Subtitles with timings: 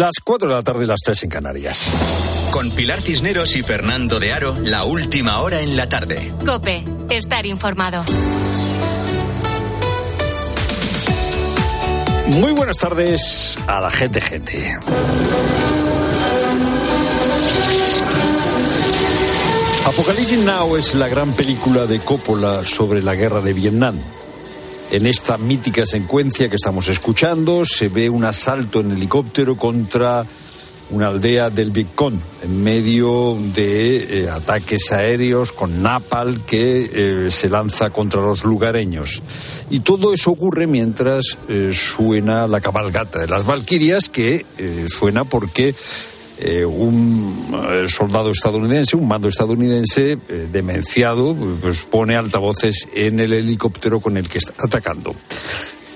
[0.00, 1.92] Las 4 de la tarde, las 3 en Canarias.
[2.52, 6.32] Con Pilar Cisneros y Fernando de Aro, la última hora en la tarde.
[6.46, 8.02] Cope, estar informado.
[12.28, 14.78] Muy buenas tardes a la gente, gente.
[19.84, 23.98] Apocalipsis Now es la gran película de Coppola sobre la guerra de Vietnam.
[24.92, 30.26] En esta mítica secuencia que estamos escuchando se ve un asalto en helicóptero contra
[30.90, 36.90] una aldea del Vietcong en medio de eh, ataques aéreos con napal que
[37.26, 39.22] eh, se lanza contra los lugareños.
[39.70, 44.44] Y todo eso ocurre mientras eh, suena la cabalgata de las Valquirias, que
[44.88, 45.72] suena porque
[46.40, 53.34] eh, un eh, soldado estadounidense, un mando estadounidense eh, demenciado, pues pone altavoces en el
[53.34, 55.14] helicóptero con el que está atacando.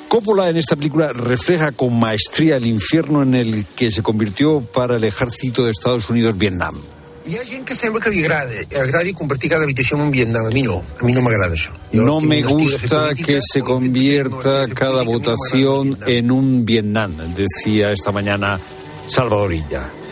[0.07, 4.97] Coppola en esta película refleja con maestría el infierno en el que se convirtió para
[4.97, 6.79] el ejército de Estados Unidos Vietnam.
[7.27, 8.52] Hi ha gent que sembla que li agrada,
[8.83, 10.45] agradi convertir cada habitació en un Vietnam.
[10.45, 11.73] A mi no, a mi no m'agrada això.
[11.88, 16.09] Jo No tinc me gusta política, que se no convierta cada no votación Vietnam.
[16.11, 18.61] en un Vietnam, decía esta mañana
[19.07, 20.04] Salvadorilla.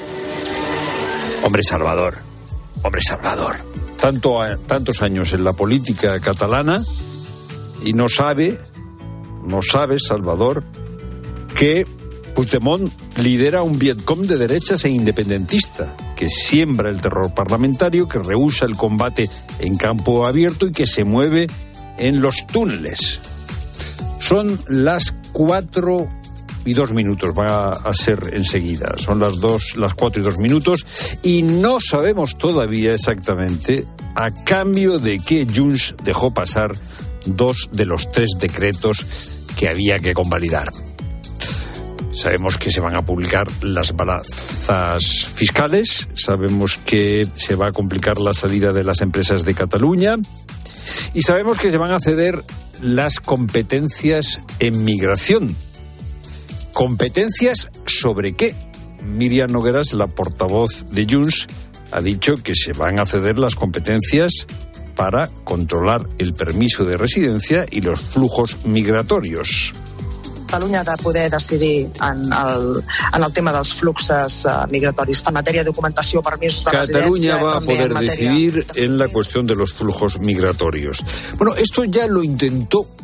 [1.42, 2.14] Hombre Salvador,
[2.82, 3.56] hombre Salvador.
[4.00, 6.82] Tanto, tantos años en la política catalana
[7.84, 8.58] y no sabe,
[9.44, 10.62] no sabe Salvador,
[11.54, 11.86] que
[12.34, 18.64] Puigdemont lidera un Vietcom de derechas e independentista, que siembra el terror parlamentario, que rehúsa
[18.64, 21.48] el combate en campo abierto y que se mueve
[21.98, 23.20] en los túneles.
[24.20, 26.08] Son las cuatro
[26.64, 28.94] y dos minutos, va a ser enseguida.
[28.98, 30.86] Son las dos, las cuatro y dos minutos
[31.22, 36.72] y no sabemos todavía exactamente a cambio de qué Junts dejó pasar
[37.26, 39.04] dos de los tres decretos
[39.56, 40.70] que había que convalidar.
[42.12, 48.20] Sabemos que se van a publicar las balanzas fiscales, sabemos que se va a complicar
[48.20, 50.16] la salida de las empresas de Cataluña
[51.14, 52.42] y sabemos que se van a ceder
[52.82, 55.56] las competencias en migración.
[56.82, 58.56] ¿Competencias sobre qué?
[59.04, 61.46] Miriam Nogueras, la portavoz de Junts,
[61.92, 64.48] ha dicho que se van a ceder las competencias
[64.96, 69.72] para controlar el permiso de residencia y los flujos migratorios.
[70.46, 72.82] Catalunya ha de poder decidir en el,
[73.14, 77.60] en el tema dels fluxes migratoris en matèria de documentació, permisos de Cataluña va a
[77.60, 80.98] poder en decidir en la cuestión de los flujos migratorios.
[81.38, 83.01] Bueno, esto ya lo intentó eh,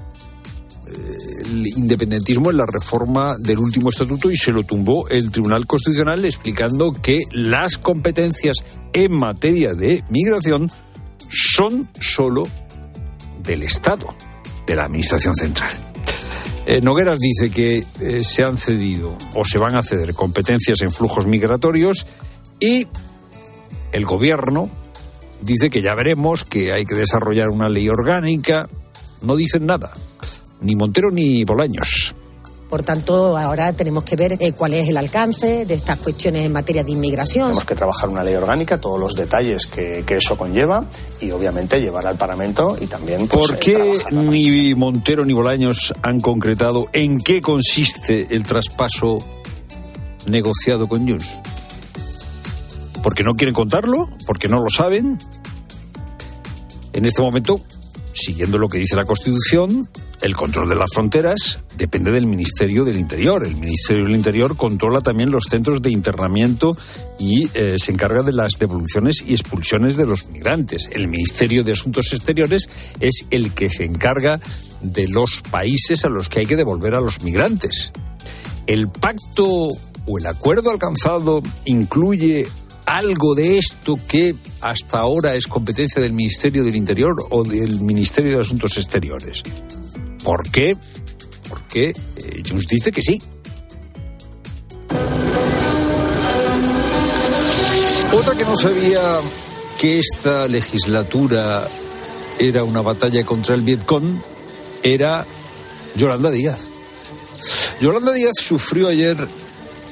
[1.76, 6.92] independentismo en la reforma del último estatuto y se lo tumbó el Tribunal Constitucional explicando
[6.92, 8.56] que las competencias
[8.92, 10.70] en materia de migración
[11.30, 12.44] son solo
[13.42, 14.14] del Estado,
[14.66, 15.70] de la Administración Central.
[16.66, 20.92] Eh, Nogueras dice que eh, se han cedido o se van a ceder competencias en
[20.92, 22.06] flujos migratorios
[22.60, 22.86] y
[23.92, 24.70] el gobierno
[25.40, 28.68] dice que ya veremos, que hay que desarrollar una ley orgánica.
[29.22, 29.92] No dicen nada,
[30.60, 32.14] ni Montero ni Bolaños.
[32.68, 36.52] Por tanto, ahora tenemos que ver eh, cuál es el alcance de estas cuestiones en
[36.52, 37.46] materia de inmigración.
[37.46, 40.84] Tenemos que trabajar una ley orgánica, todos los detalles que, que eso conlleva
[41.18, 43.26] y obviamente llevar al Parlamento y también...
[43.26, 49.16] pues, ¿Por eh, qué ni Montero ni Bolaños han concretado en qué consiste el traspaso
[50.26, 51.38] negociado con Junts?
[53.02, 54.10] ¿Porque no quieren contarlo?
[54.26, 55.18] ¿Porque no lo saben?
[56.92, 57.62] En este momento,
[58.12, 59.88] siguiendo lo que dice la Constitución,
[60.20, 63.46] el control de las fronteras depende del Ministerio del Interior.
[63.46, 66.76] El Ministerio del Interior controla también los centros de internamiento
[67.18, 70.90] y eh, se encarga de las devoluciones y expulsiones de los migrantes.
[70.92, 72.68] El Ministerio de Asuntos Exteriores
[72.98, 74.40] es el que se encarga
[74.80, 77.92] de los países a los que hay que devolver a los migrantes.
[78.66, 79.68] ¿El pacto
[80.06, 82.46] o el acuerdo alcanzado incluye
[82.86, 88.32] algo de esto que hasta ahora es competencia del Ministerio del Interior o del Ministerio
[88.32, 89.42] de Asuntos Exteriores?
[90.22, 90.76] ¿Por qué?
[91.48, 93.20] Porque eh, Junts dice que sí.
[98.12, 99.20] Otra que no sabía
[99.78, 101.68] que esta legislatura
[102.38, 104.20] era una batalla contra el Vietcong
[104.82, 105.26] era
[105.94, 106.66] Yolanda Díaz.
[107.80, 109.16] Yolanda Díaz sufrió ayer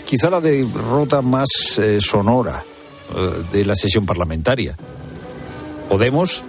[0.04, 2.64] quizá la derrota más eh, sonora
[3.14, 4.76] eh, de la sesión parlamentaria.
[5.88, 6.44] Podemos,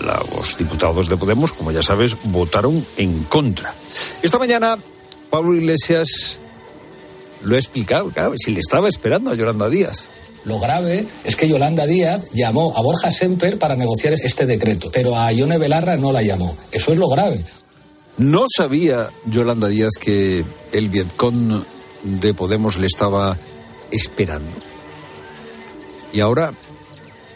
[0.00, 3.74] los diputados de Podemos, como ya sabes, votaron en contra.
[4.22, 4.78] Esta mañana,
[5.30, 6.38] Pablo Iglesias
[7.42, 10.08] lo ha explicado, claro, si le estaba esperando a Yolanda Díaz.
[10.44, 15.16] Lo grave es que Yolanda Díaz llamó a Borja Semper para negociar este decreto, pero
[15.16, 16.56] a Ione Belarra no la llamó.
[16.72, 17.44] Eso es lo grave.
[18.18, 21.62] No sabía Yolanda Díaz que el Vietcong
[22.02, 23.36] de Podemos le estaba
[23.90, 24.50] esperando.
[26.12, 26.52] Y ahora,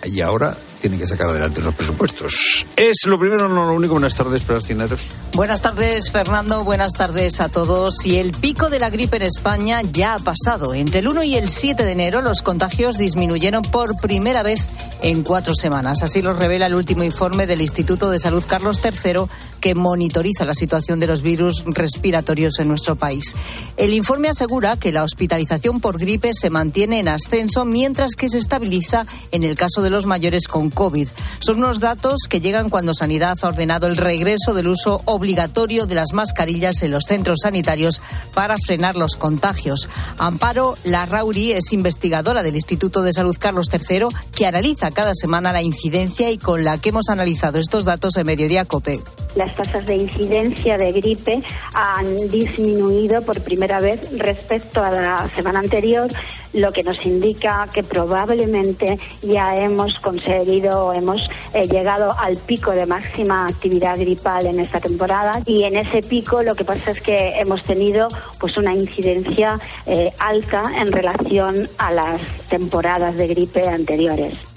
[0.05, 2.67] y ahora tienen que sacar adelante los presupuestos.
[2.77, 3.95] Es lo primero, no lo único.
[3.95, 5.09] Buenas tardes, Cineros.
[5.35, 6.65] Buenas tardes, Fernando.
[6.65, 8.05] Buenas tardes a todos.
[8.07, 10.75] Y el pico de la gripe en España ya ha pasado.
[10.75, 14.69] Entre el 1 y el 7 de enero, los contagios disminuyeron por primera vez
[15.03, 16.03] en cuatro semanas.
[16.03, 19.23] Así lo revela el último informe del Instituto de Salud Carlos III,
[19.61, 23.35] que monitoriza la situación de los virus respiratorios en nuestro país.
[23.77, 28.39] El informe asegura que la hospitalización por gripe se mantiene en ascenso, mientras que se
[28.39, 31.09] estabiliza en el caso de los mayores con COVID.
[31.39, 35.95] Son unos datos que llegan cuando Sanidad ha ordenado el regreso del uso obligatorio de
[35.95, 38.01] las mascarillas en los centros sanitarios
[38.35, 39.89] para frenar los contagios.
[40.19, 45.63] Amparo Larrauri es investigadora del Instituto de Salud Carlos III que analiza cada semana la
[45.63, 49.01] incidencia y con la que hemos analizado estos datos en Mediodía COPE
[49.37, 51.43] las tasas de incidencia de gripe
[51.75, 56.09] han disminuido por primera vez respecto a la semana anterior,
[56.53, 62.87] lo que nos indica que probablemente ya hemos conseguido, hemos eh, llegado al pico de
[62.87, 67.39] máxima actividad gripal en esta temporada y en ese pico lo que pasa es que
[67.39, 68.09] hemos tenido
[68.41, 74.56] pues una incidencia eh, alta en relación a las temporadas de gripe anteriores.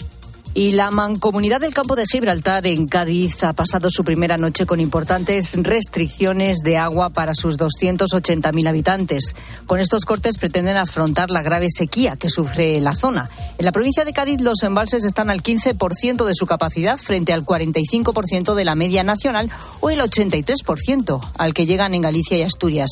[0.56, 4.80] Y la mancomunidad del campo de Gibraltar en Cádiz ha pasado su primera noche con
[4.80, 9.36] importantes restricciones de agua para sus 280.000 habitantes.
[9.68, 13.30] Con estos cortes pretenden afrontar la grave sequía que sufre la zona.
[13.60, 17.46] En la provincia de Cádiz los embalses están al 15% de su capacidad frente al
[17.46, 19.52] 45% de la media nacional
[19.82, 22.90] o el 83% al que llegan en Galicia y Asturias.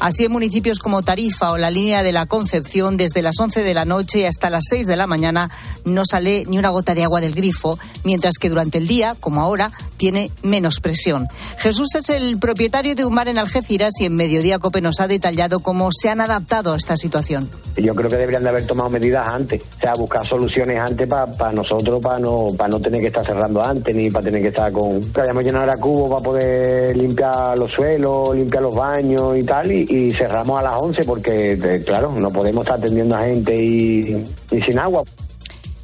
[0.00, 3.74] Así en municipios como Tarifa o la línea de la Concepción desde las 11 de
[3.74, 5.50] la noche hasta las 6 de la mañana
[5.84, 9.40] no sale ni una gota de agua del grifo, mientras que durante el día, como
[9.40, 11.28] ahora, tiene menos presión.
[11.58, 15.06] Jesús es el propietario de un mar en Algeciras y en Mediodía Cope nos ha
[15.06, 17.48] detallado cómo se han adaptado a esta situación.
[17.76, 21.52] Yo creo que deberían de haber tomado medidas antes, o sea, buscar soluciones antes para
[21.52, 24.72] nosotros, para no, para no tener que estar cerrando antes, ni para tener que estar
[24.72, 25.00] con...
[25.12, 29.70] Que hayamos llenado a cubo para poder limpiar los suelos, limpiar los baños y tal,
[29.70, 34.24] y, cerramos a las 11 porque, eh, claro, no podemos estar atendiendo a gente y
[34.48, 35.02] sin agua.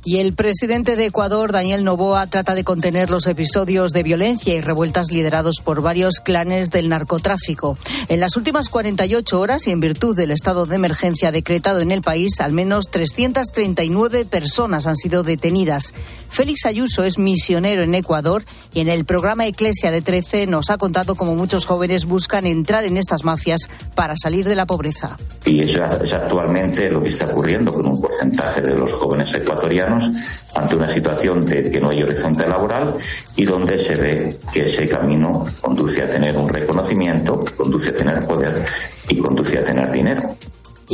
[0.05, 4.61] Y el presidente de Ecuador, Daniel Novoa, trata de contener los episodios de violencia y
[4.61, 7.79] revueltas liderados por varios clanes del narcotráfico.
[8.09, 12.03] En las últimas 48 horas y en virtud del estado de emergencia decretado en el
[12.03, 15.95] país, al menos 339 personas han sido detenidas.
[16.29, 18.45] Félix Ayuso es misionero en Ecuador
[18.75, 22.85] y en el programa Eclesia de 13 nos ha contado cómo muchos jóvenes buscan entrar
[22.85, 25.17] en estas mafias para salir de la pobreza.
[25.45, 27.71] Y eso es actualmente lo que está ocurriendo
[28.13, 30.11] porcentaje de los jóvenes ecuatorianos
[30.55, 32.95] ante una situación de que no hay horizonte laboral
[33.37, 38.27] y donde se ve que ese camino conduce a tener un reconocimiento, conduce a tener
[38.27, 38.63] poder
[39.09, 40.35] y conduce a tener dinero.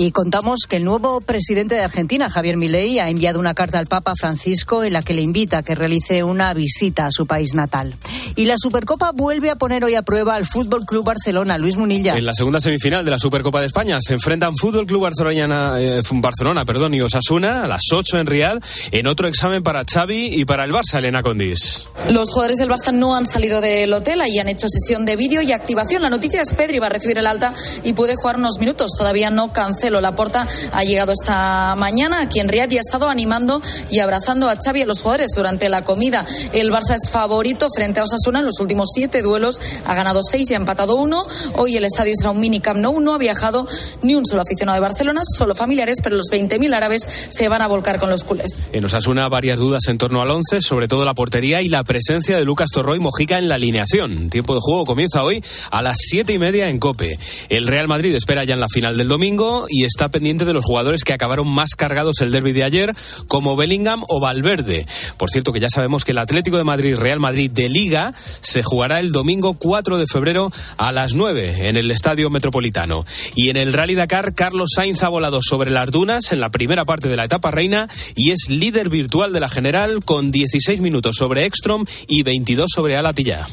[0.00, 3.88] Y contamos que el nuevo presidente de Argentina, Javier Milei, ha enviado una carta al
[3.88, 7.54] Papa Francisco en la que le invita a que realice una visita a su país
[7.54, 7.96] natal.
[8.36, 11.58] Y la Supercopa vuelve a poner hoy a prueba al Fútbol Club Barcelona.
[11.58, 12.16] Luis Munilla.
[12.16, 16.00] En la segunda semifinal de la Supercopa de España se enfrentan Fútbol Club Barcelona, eh,
[16.12, 18.62] Barcelona perdón, y Osasuna a las 8 en Riad
[18.92, 21.86] en otro examen para Xavi y para el Barça, Elena Condis.
[22.08, 25.42] Los jugadores del Barça no han salido del hotel y han hecho sesión de vídeo
[25.42, 26.02] y activación.
[26.02, 27.52] La noticia es Pedri va a recibir el alta
[27.82, 28.92] y puede jugar unos minutos.
[28.96, 33.08] Todavía no cancela la Laporta ha llegado esta mañana aquí en Riyadh y ha estado
[33.08, 33.60] animando
[33.90, 36.26] y abrazando a Xavi y a los jugadores durante la comida.
[36.52, 39.60] El Barça es favorito frente a Osasuna en los últimos siete duelos.
[39.86, 41.24] Ha ganado seis y ha empatado uno.
[41.54, 43.00] Hoy el estadio será un mini Camp Nou.
[43.00, 43.66] No ha viajado
[44.02, 47.66] ni un solo aficionado de Barcelona, solo familiares, pero los 20.000 árabes se van a
[47.66, 48.70] volcar con los culés.
[48.72, 52.36] En Osasuna varias dudas en torno al once, sobre todo la portería y la presencia
[52.36, 54.30] de Lucas Torroy Mojica en la alineación.
[54.30, 57.18] Tiempo de juego comienza hoy a las siete y media en Cope.
[57.48, 60.64] El Real Madrid espera ya en la final del domingo y está pendiente de los
[60.64, 62.92] jugadores que acabaron más cargados el derby de ayer,
[63.26, 64.86] como Bellingham o Valverde.
[65.16, 68.62] Por cierto, que ya sabemos que el Atlético de Madrid, Real Madrid de Liga, se
[68.62, 73.04] jugará el domingo 4 de febrero a las 9 en el Estadio Metropolitano.
[73.34, 76.84] Y en el Rally Dakar, Carlos Sainz ha volado sobre las dunas en la primera
[76.84, 81.16] parte de la etapa reina y es líder virtual de la general con 16 minutos
[81.16, 83.46] sobre Ekstrom y 22 sobre Alatilla.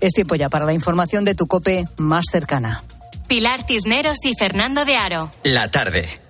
[0.00, 2.82] Es tiempo ya para la información de tu cope más cercana.
[3.26, 5.32] Pilar Tisneros y Fernando de Aro.
[5.42, 6.23] La tarde.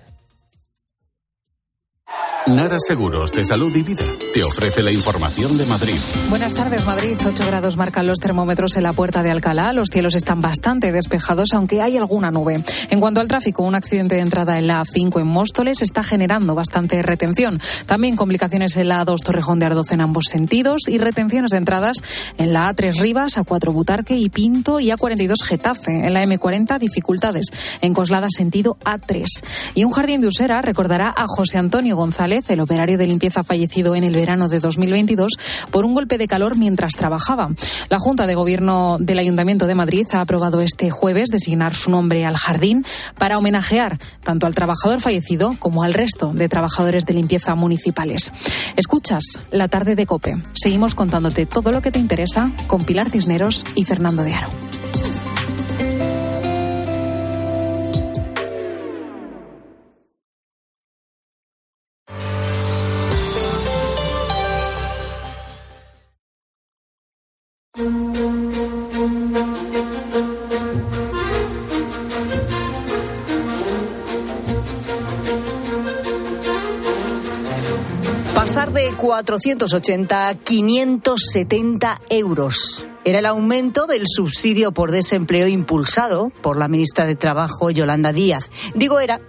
[2.47, 5.95] Nara Seguros de Salud y Vida te ofrece la información de Madrid.
[6.29, 7.17] Buenas tardes, Madrid.
[7.25, 9.73] 8 grados marcan los termómetros en la puerta de Alcalá.
[9.73, 12.63] Los cielos están bastante despejados, aunque hay alguna nube.
[12.91, 16.53] En cuanto al tráfico, un accidente de entrada en la A5 en Móstoles está generando
[16.53, 17.59] bastante retención.
[17.87, 21.97] También complicaciones en la A2 Torrejón de Ardoz en ambos sentidos y retenciones de entradas
[22.37, 26.05] en la A3 Rivas, A4 Butarque y Pinto y A42 Getafe.
[26.05, 27.47] En la M40 dificultades
[27.81, 29.25] en Coslada sentido A3.
[29.73, 33.95] Y un jardín de Usera recordará a José Antonio González el operario de limpieza fallecido
[33.95, 35.33] en el verano de 2022
[35.71, 37.49] por un golpe de calor mientras trabajaba.
[37.89, 42.25] La Junta de Gobierno del Ayuntamiento de Madrid ha aprobado este jueves designar su nombre
[42.25, 42.85] al jardín
[43.17, 48.31] para homenajear tanto al trabajador fallecido como al resto de trabajadores de limpieza municipales.
[48.75, 50.35] Escuchas la tarde de Cope.
[50.53, 54.49] Seguimos contándote todo lo que te interesa con Pilar Cisneros y Fernando de Aro.
[78.97, 82.87] 480 a 570 euros.
[83.03, 88.49] Era el aumento del subsidio por desempleo impulsado por la ministra de Trabajo, Yolanda Díaz.
[88.73, 89.21] Digo era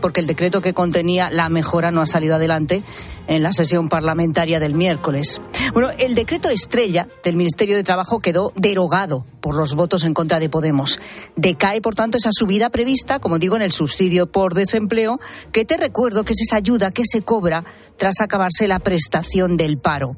[0.00, 2.82] porque el decreto que contenía la mejora no ha salido adelante
[3.26, 5.40] en la sesión parlamentaria del miércoles.
[5.72, 10.40] Bueno, el decreto estrella del Ministerio de Trabajo quedó derogado por los votos en contra
[10.40, 11.00] de Podemos.
[11.36, 15.20] Decae, por tanto, esa subida prevista, como digo, en el subsidio por desempleo,
[15.52, 17.64] que te recuerdo que es esa ayuda que se cobra
[17.96, 20.16] tras acabarse la prestación del paro.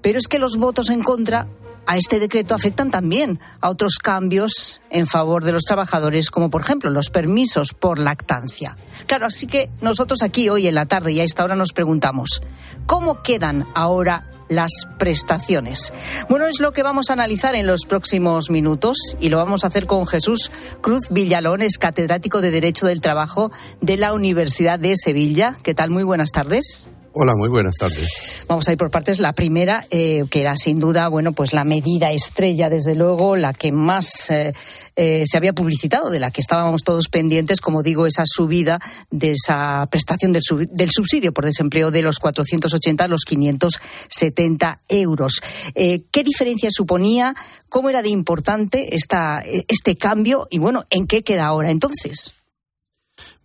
[0.00, 1.46] Pero es que los votos en contra
[1.86, 6.62] a este decreto afectan también a otros cambios en favor de los trabajadores, como por
[6.62, 8.76] ejemplo los permisos por lactancia.
[9.06, 12.42] Claro, así que nosotros aquí hoy en la tarde y a esta hora nos preguntamos,
[12.86, 15.92] ¿cómo quedan ahora las prestaciones.
[16.28, 19.68] Bueno, es lo que vamos a analizar en los próximos minutos y lo vamos a
[19.68, 20.50] hacer con Jesús
[20.82, 25.56] Cruz Villalón, es catedrático de Derecho del Trabajo de la Universidad de Sevilla.
[25.62, 25.90] ¿Qué tal?
[25.90, 26.92] Muy buenas tardes.
[27.14, 28.44] Hola, muy buenas tardes.
[28.48, 29.18] Vamos a ir por partes.
[29.18, 33.52] La primera, eh, que era sin duda, bueno, pues la medida estrella, desde luego, la
[33.52, 34.54] que más eh,
[34.96, 39.32] eh, se había publicitado, de la que estábamos todos pendientes, como digo, esa subida de
[39.32, 45.42] esa prestación del, del subsidio por desempleo de los 480 a los 570 euros.
[45.74, 47.34] ¿Qué diferencia suponía?
[47.68, 50.48] ¿Cómo era de importante esta, este cambio?
[50.50, 52.32] Y bueno, ¿en qué queda ahora entonces?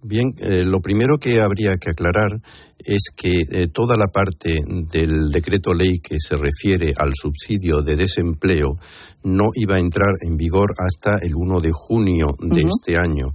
[0.09, 2.41] Bien, lo primero que habría que aclarar
[2.79, 7.97] es que eh, toda la parte del decreto ley que se refiere al subsidio de
[7.97, 8.79] desempleo
[9.23, 13.33] no iba a entrar en vigor hasta el 1 de junio de este año.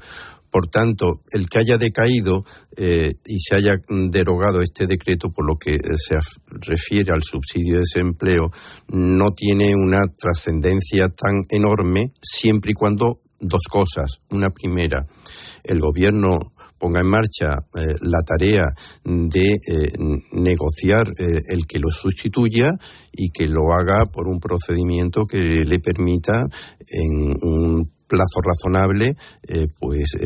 [0.51, 2.45] Por tanto, el que haya decaído
[2.77, 7.81] eh, y se haya derogado este decreto por lo que se refiere al subsidio de
[7.81, 8.51] desempleo
[8.89, 14.21] no tiene una trascendencia tan enorme siempre y cuando dos cosas.
[14.31, 15.07] Una primera,
[15.65, 16.52] el gobierno
[16.83, 18.67] ponga en marcha eh, la tarea
[19.05, 19.93] de eh,
[20.33, 22.73] negociar eh, el que lo sustituya
[23.13, 26.45] y que lo haga por un procedimiento que le permita
[26.89, 29.17] en un plazo razonable
[29.79, 30.17] pues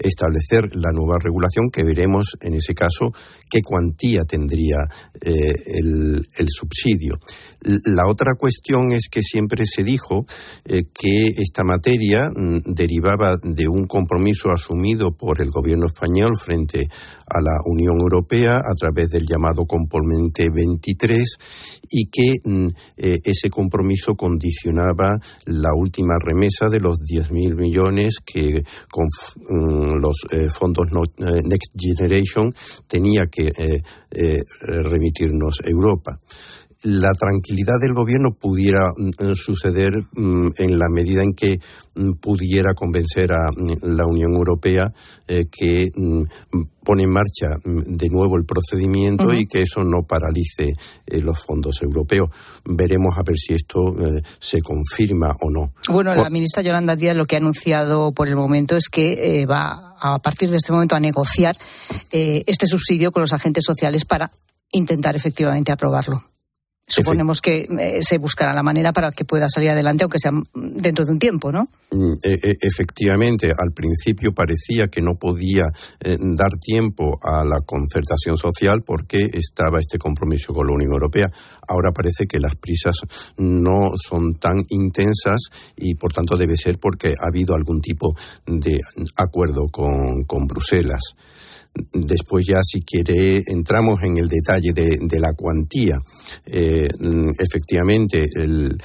[0.00, 3.12] establecer la nueva regulación que veremos en ese caso
[3.48, 4.76] qué cuantía tendría
[5.20, 7.18] el, el subsidio.
[7.60, 10.26] La otra cuestión es que siempre se dijo
[10.64, 16.88] eh, que esta materia mm, derivaba de un compromiso asumido por el gobierno español frente
[17.26, 21.38] a la Unión Europea a través del llamado Componente 23
[21.90, 28.62] y que mm, eh, ese compromiso condicionaba la última remesa de los 10.000 millones que
[28.88, 29.08] con
[29.50, 30.88] mm, los eh, fondos
[31.18, 32.54] Next Generation
[32.86, 33.37] tenía que
[34.60, 36.18] remitirnos Europa
[36.84, 41.58] la tranquilidad del gobierno pudiera mm, suceder mm, en la medida en que
[41.96, 43.50] mm, pudiera convencer a
[43.82, 44.92] la Unión Europea
[45.26, 45.88] eh, que
[46.84, 50.72] pone en marcha de nuevo el procedimiento y que eso no paralice
[51.06, 52.30] eh, los fondos europeos.
[52.64, 55.72] Veremos a ver si esto eh, se confirma o no.
[55.88, 59.87] Bueno, la ministra Yolanda Díaz lo que ha anunciado por el momento es que va
[60.00, 61.56] a partir de este momento a negociar
[62.10, 64.30] este subsidio con los agentes sociales para
[64.72, 66.22] intentar efectivamente aprobarlo.
[66.90, 71.04] Suponemos que eh, se buscará la manera para que pueda salir adelante, aunque sea dentro
[71.04, 71.68] de un tiempo, ¿no?
[71.90, 75.66] Mm, e, e, efectivamente, al principio parecía que no podía
[76.00, 81.30] eh, dar tiempo a la concertación social porque estaba este compromiso con la Unión Europea.
[81.68, 82.96] Ahora parece que las prisas
[83.36, 85.40] no son tan intensas
[85.76, 88.16] y, por tanto, debe ser porque ha habido algún tipo
[88.46, 88.80] de
[89.16, 91.02] acuerdo con, con Bruselas.
[91.92, 95.98] Después ya si quiere entramos en el detalle de, la cuantía.
[96.46, 96.88] Eh,
[97.38, 98.78] efectivamente, el,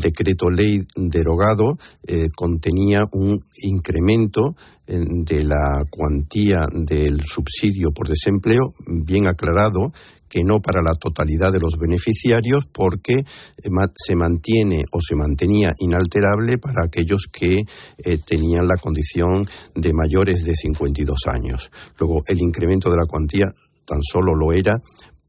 [0.00, 4.54] decreto ley derogado eh, contenía un incremento
[4.86, 9.92] de la cuantía del subsidio por desempleo bien aclarado
[10.28, 15.74] que no para la totalidad de los beneficiarios porque eh, se mantiene o se mantenía
[15.78, 17.64] inalterable para aquellos que
[17.98, 21.70] eh, tenían la condición de mayores de 52 años.
[21.98, 23.52] Luego, el incremento de la cuantía
[23.84, 24.80] tan solo lo era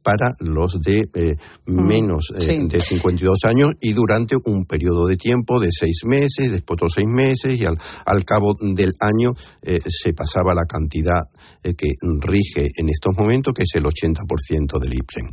[0.09, 1.35] para los de eh,
[1.65, 6.93] menos de 52 años y durante un periodo de tiempo de seis meses, después otros
[6.95, 11.27] seis meses y al, al cabo del año se pasaba la cantidad
[11.61, 11.89] eh, que
[12.21, 15.29] rige en estos momentos, que es el 80% del IPREM.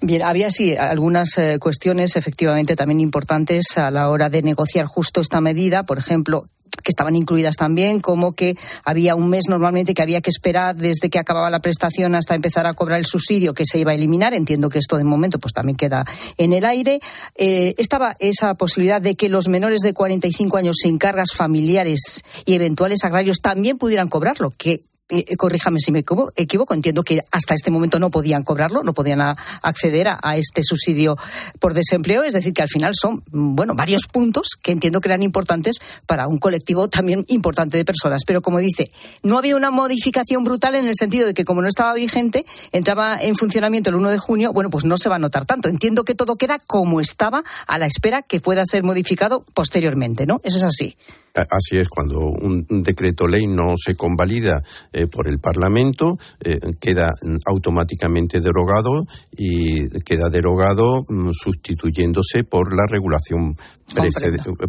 [0.00, 5.20] Bien, había sí algunas eh, cuestiones efectivamente también importantes a la hora de negociar justo
[5.20, 5.84] esta medida.
[5.84, 6.46] Por ejemplo,
[6.90, 11.18] estaban incluidas también, como que había un mes normalmente que había que esperar desde que
[11.18, 14.34] acababa la prestación hasta empezar a cobrar el subsidio que se iba a eliminar.
[14.34, 16.04] Entiendo que esto de momento pues también queda
[16.36, 17.00] en el aire.
[17.36, 22.54] Eh, estaba esa posibilidad de que los menores de 45 años sin cargas familiares y
[22.54, 27.70] eventuales agrarios también pudieran cobrarlo, que eh, corríjame si me equivoco, entiendo que hasta este
[27.70, 31.16] momento no podían cobrarlo, no podían acceder a, este subsidio
[31.58, 35.08] por desempleo, es decir, que al final son, mm, bueno, varios puntos que entiendo que
[35.08, 35.76] eran importantes
[36.06, 38.22] para un colectivo también importante de personas.
[38.26, 38.90] Pero como dice,
[39.22, 43.18] no había una modificación brutal en el sentido de que como no estaba vigente, entraba
[43.20, 45.68] en funcionamiento el 1 de junio, bueno, pues no se va a notar tanto.
[45.68, 50.40] Entiendo que todo queda como estaba a la espera que pueda ser modificado posteriormente, ¿no?
[50.44, 50.96] Eso es así.
[51.34, 57.12] Así es, cuando un decreto ley no se convalida eh, por el Parlamento, eh, queda
[57.46, 59.06] automáticamente derogado
[59.36, 63.56] y queda derogado mm, sustituyéndose por la regulación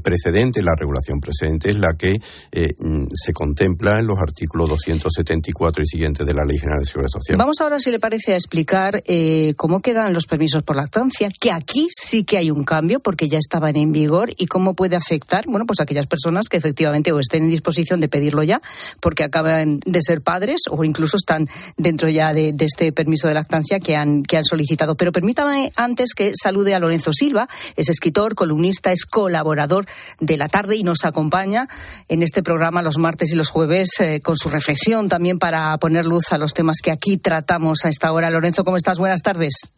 [0.02, 2.20] precedente, la regulación precedente es la que
[2.52, 6.86] eh, mm, se contempla en los artículos 274 y siguientes de la Ley General de
[6.86, 7.38] Seguridad Social.
[7.38, 11.52] Vamos ahora, si le parece, a explicar eh, cómo quedan los permisos por lactancia, que
[11.52, 15.46] aquí sí que hay un cambio porque ya estaban en vigor y cómo puede afectar,
[15.48, 18.62] bueno, pues a aquellas personas que efectivamente o estén en disposición de pedirlo ya
[19.00, 21.48] porque acaban de ser padres o incluso están
[21.78, 24.96] dentro ya de, de este permiso de lactancia que han, que han solicitado.
[24.96, 29.86] Pero permítame antes que salude a Lorenzo Silva, es escritor, columnista, es colaborador
[30.20, 31.68] de la tarde y nos acompaña
[32.08, 36.06] en este programa los martes y los jueves eh, con su reflexión también para poner
[36.06, 38.32] luz a los temas que aquí tratamos a esta hora.
[38.32, 38.98] Lorenzo, ¿cómo estás?
[38.98, 39.74] Buenas tardes.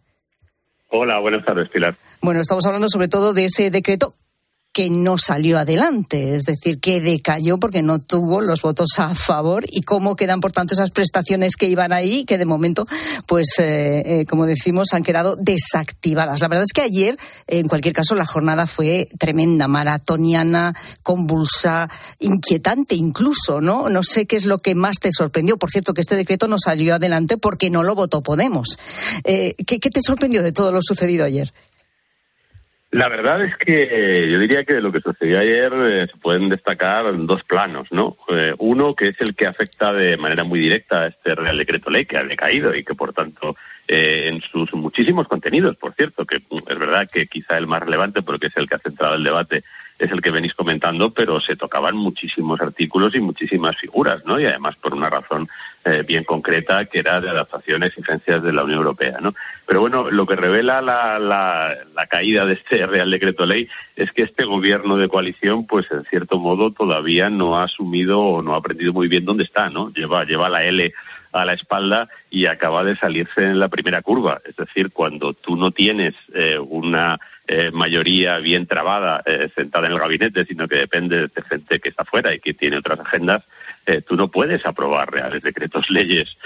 [0.89, 1.97] Hola, buenas tardes, Pilar.
[2.21, 4.13] Bueno, estamos hablando sobre todo de ese decreto
[4.73, 9.65] que no salió adelante, es decir, que decayó porque no tuvo los votos a favor
[9.69, 12.87] y cómo quedan, por tanto, esas prestaciones que iban ahí, que de momento,
[13.27, 16.41] pues, eh, eh, como decimos, han quedado desactivadas.
[16.41, 22.95] La verdad es que ayer, en cualquier caso, la jornada fue tremenda, maratoniana, convulsa, inquietante
[22.95, 23.89] incluso, ¿no?
[23.89, 25.57] No sé qué es lo que más te sorprendió.
[25.57, 28.79] Por cierto, que este decreto no salió adelante porque no lo votó Podemos.
[29.23, 31.53] Eh, ¿qué, ¿Qué te sorprendió de todo lo sucedido ayer?
[32.93, 36.47] La verdad es que yo diría que de lo que sucedió ayer eh, se pueden
[36.47, 38.17] destacar dos planos, ¿no?
[38.29, 41.89] Eh, uno que es el que afecta de manera muy directa a este Real Decreto
[41.89, 43.55] Ley que ha decaído y que por tanto
[43.87, 48.21] eh, en sus muchísimos contenidos, por cierto, que es verdad que quizá el más relevante
[48.21, 49.63] porque es el que ha centrado el debate
[50.03, 54.39] es el que venís comentando, pero se tocaban muchísimos artículos y muchísimas figuras, ¿no?
[54.39, 55.47] Y además por una razón
[55.85, 59.33] eh, bien concreta que era de adaptación a exigencias de la Unión Europea, ¿no?
[59.65, 64.11] Pero bueno, lo que revela la, la, la, caída de este Real Decreto Ley es
[64.11, 68.55] que este gobierno de coalición, pues en cierto modo todavía no ha asumido o no
[68.55, 69.89] ha aprendido muy bien dónde está, ¿no?
[69.93, 70.93] Lleva, lleva la L
[71.33, 74.41] a la espalda y acaba de salirse en la primera curva.
[74.45, 79.93] Es decir, cuando tú no tienes eh, una eh, mayoría bien trabada eh, sentada en
[79.93, 83.43] el gabinete, sino que depende de gente que está fuera y que tiene otras agendas,
[83.85, 86.37] eh, tú no puedes aprobar reales decretos leyes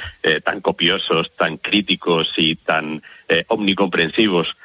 [0.43, 3.03] tan copiosos, tan críticos y tan
[3.47, 4.57] omnicomprensivos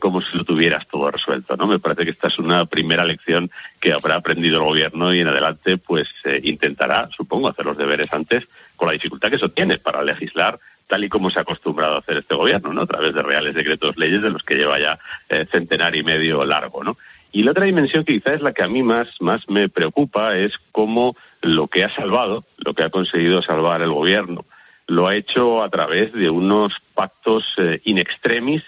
[0.00, 1.56] como si lo tuvieras todo resuelto.
[1.56, 1.66] ¿no?
[1.66, 5.28] Me parece que esta es una primera lección que habrá aprendido el gobierno y en
[5.28, 6.08] adelante pues
[6.42, 8.44] intentará, supongo, hacer los deberes antes
[8.76, 11.98] con la dificultad que eso tiene para legislar tal y como se ha acostumbrado a
[11.98, 12.82] hacer este gobierno, ¿no?
[12.82, 16.44] A través de reales decretos leyes de los que lleva ya eh, centenario y medio
[16.44, 16.96] largo, ¿no?
[17.30, 20.36] Y la otra dimensión que quizá es la que a mí más, más me preocupa
[20.36, 24.46] es cómo lo que ha salvado, lo que ha conseguido salvar el gobierno,
[24.86, 28.62] lo ha hecho a través de unos pactos eh, in extremis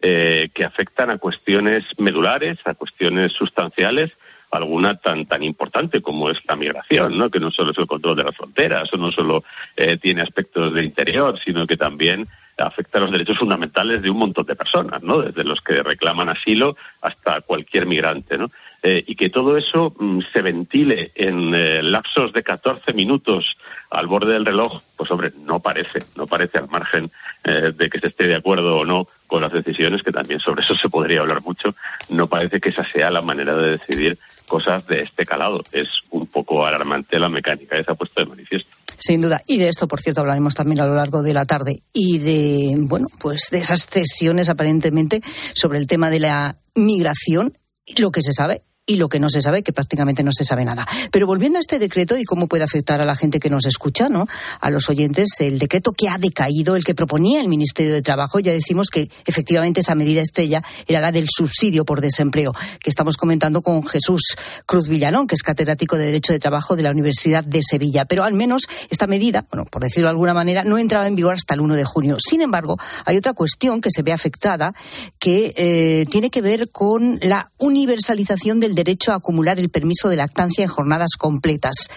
[0.00, 4.12] eh, que afectan a cuestiones medulares, a cuestiones sustanciales,
[4.50, 7.30] alguna tan tan importante como es la migración, ¿no?
[7.30, 9.44] que no solo es el control de las fronteras, o no solo
[9.76, 12.28] eh, tiene aspectos de interior, sino que también
[12.58, 15.20] afecta a los derechos fundamentales de un montón de personas, ¿no?
[15.22, 18.50] Desde los que reclaman asilo hasta cualquier migrante, ¿no?
[18.82, 23.56] Eh, y que todo eso mm, se ventile en eh, lapsos de 14 minutos
[23.90, 27.10] al borde del reloj, pues hombre, no parece, no parece al margen
[27.42, 30.62] eh, de que se esté de acuerdo o no con las decisiones, que también sobre
[30.62, 31.74] eso se podría hablar mucho,
[32.08, 35.62] no parece que esa sea la manera de decidir cosas de este calado.
[35.72, 38.70] Es un poco alarmante la mecánica ha puesto de manifiesto.
[38.98, 39.42] Sin duda.
[39.46, 41.82] Y de esto, por cierto, hablaremos también a lo largo de la tarde.
[41.92, 45.22] Y de, bueno, pues de esas cesiones aparentemente
[45.54, 47.56] sobre el tema de la migración,
[47.96, 50.64] lo que se sabe y lo que no se sabe, que prácticamente no se sabe
[50.64, 50.88] nada.
[51.12, 54.08] Pero volviendo a este decreto y cómo puede afectar a la gente que nos escucha,
[54.08, 54.26] ¿no?
[54.60, 58.40] A los oyentes, el decreto que ha decaído, el que proponía el Ministerio de Trabajo,
[58.40, 63.18] ya decimos que efectivamente esa medida estrella era la del subsidio por desempleo, que estamos
[63.18, 67.44] comentando con Jesús Cruz Villalón, que es catedrático de Derecho de Trabajo de la Universidad
[67.44, 68.06] de Sevilla.
[68.06, 71.34] Pero al menos esta medida, bueno, por decirlo de alguna manera, no entraba en vigor
[71.34, 72.16] hasta el 1 de junio.
[72.18, 74.72] Sin embargo, hay otra cuestión que se ve afectada
[75.18, 80.16] que eh, tiene que ver con la universalización del derecho a acumular el permiso de
[80.16, 81.88] lactancia en jornadas completas.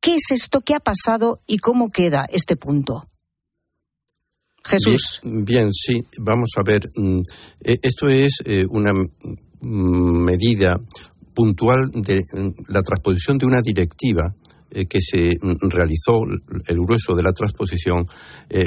[0.00, 0.60] ¿Qué es esto?
[0.60, 3.04] ¿Qué ha pasado y cómo queda este punto?
[4.64, 5.20] Jesús.
[5.24, 6.82] Bien, sí, vamos a ver.
[6.94, 7.20] Mm,
[7.64, 10.78] eh, esto es eh, una mm, medida
[11.34, 14.34] puntual de mm, la transposición de una directiva
[14.70, 16.24] eh, que se realizó,
[16.66, 18.06] el grueso de la transposición,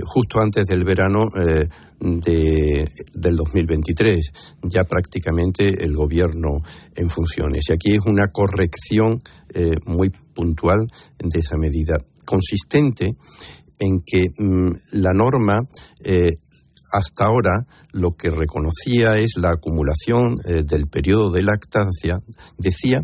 [0.06, 1.28] justo antes del verano
[2.02, 4.34] de, del 2023,
[4.64, 6.62] ya prácticamente el gobierno
[6.96, 7.66] en funciones.
[7.70, 9.22] Y aquí es una corrección
[9.54, 10.88] eh, muy puntual
[11.20, 13.16] de esa medida, consistente
[13.80, 15.60] en que mm, la norma
[16.04, 16.32] eh,
[16.94, 22.20] hasta ahora lo que reconocía es la acumulación eh, del periodo de lactancia,
[22.58, 23.02] decía,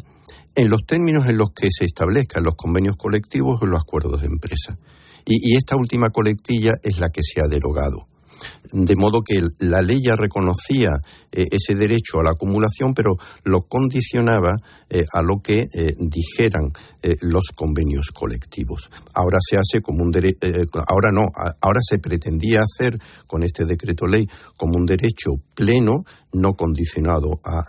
[0.58, 4.28] en los términos en los que se establezcan los convenios colectivos o los acuerdos de
[4.28, 4.78] empresa.
[5.26, 8.08] y esta última colectilla es la que se ha derogado
[8.71, 11.00] de modo que la ley ya reconocía
[11.32, 14.58] eh, ese derecho a la acumulación, pero lo condicionaba
[14.89, 16.71] eh, a lo que eh, dijeran
[17.21, 18.89] los convenios colectivos.
[19.13, 20.39] Ahora se hace como un derecho,
[20.88, 21.28] ahora no,
[21.62, 27.63] ahora se pretendía hacer con este decreto ley como un derecho pleno, no condicionado a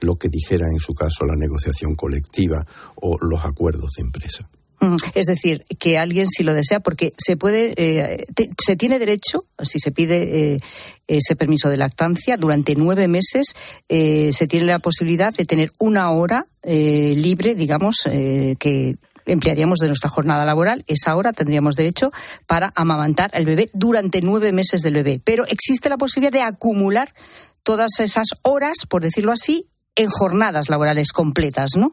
[0.00, 4.48] lo que dijera en su caso la negociación colectiva o los acuerdos de empresa.
[4.80, 8.26] Mm, es decir, que alguien si lo desea, porque se puede, eh,
[8.58, 10.58] se tiene derecho, si se pide eh,
[11.06, 13.54] ese permiso de lactancia, durante nueve meses
[13.90, 20.10] eh, se tiene la posibilidad de tener una hora libre, digamos, que emplearíamos de nuestra
[20.10, 22.12] jornada laboral, esa hora tendríamos derecho
[22.46, 25.22] para amamantar al bebé durante nueve meses del bebé.
[25.24, 27.14] Pero existe la posibilidad de acumular
[27.62, 31.92] todas esas horas, por decirlo así, en jornadas laborales completas, ¿no?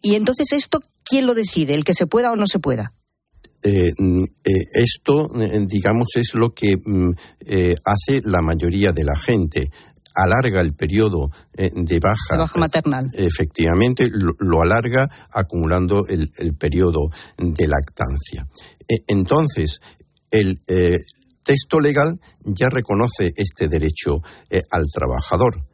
[0.00, 1.74] Y entonces esto ¿quién lo decide?
[1.74, 2.92] ¿El que se pueda o no se pueda?
[3.62, 7.10] Eh, mm, eh, esto, eh, digamos, es lo que mm,
[7.84, 9.70] hace la mayoría de la gente.
[10.14, 13.06] Alarga el periodo de baja, baja maternal.
[13.16, 18.46] Efectivamente, lo, alarga acumulando el, el, periodo de lactancia.
[19.06, 19.80] entonces,
[20.32, 20.60] el
[21.44, 24.20] texto legal ya reconoce este derecho
[24.72, 25.69] al trabajador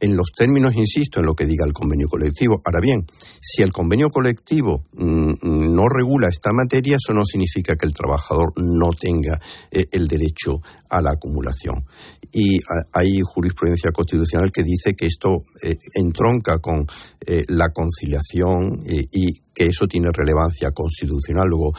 [0.00, 2.60] en los términos, insisto, en lo que diga el convenio colectivo.
[2.64, 3.06] Ahora bien,
[3.40, 8.52] si el convenio colectivo mm, no regula esta materia, eso no significa que el trabajador
[8.56, 11.84] no tenga eh, el derecho a la acumulación.
[12.32, 12.60] Y
[12.92, 16.86] hay jurisprudencia constitucional que dice que esto eh, entronca con
[17.26, 21.48] eh, la conciliación y que eso tiene relevancia constitucional.
[21.48, 21.72] Luego,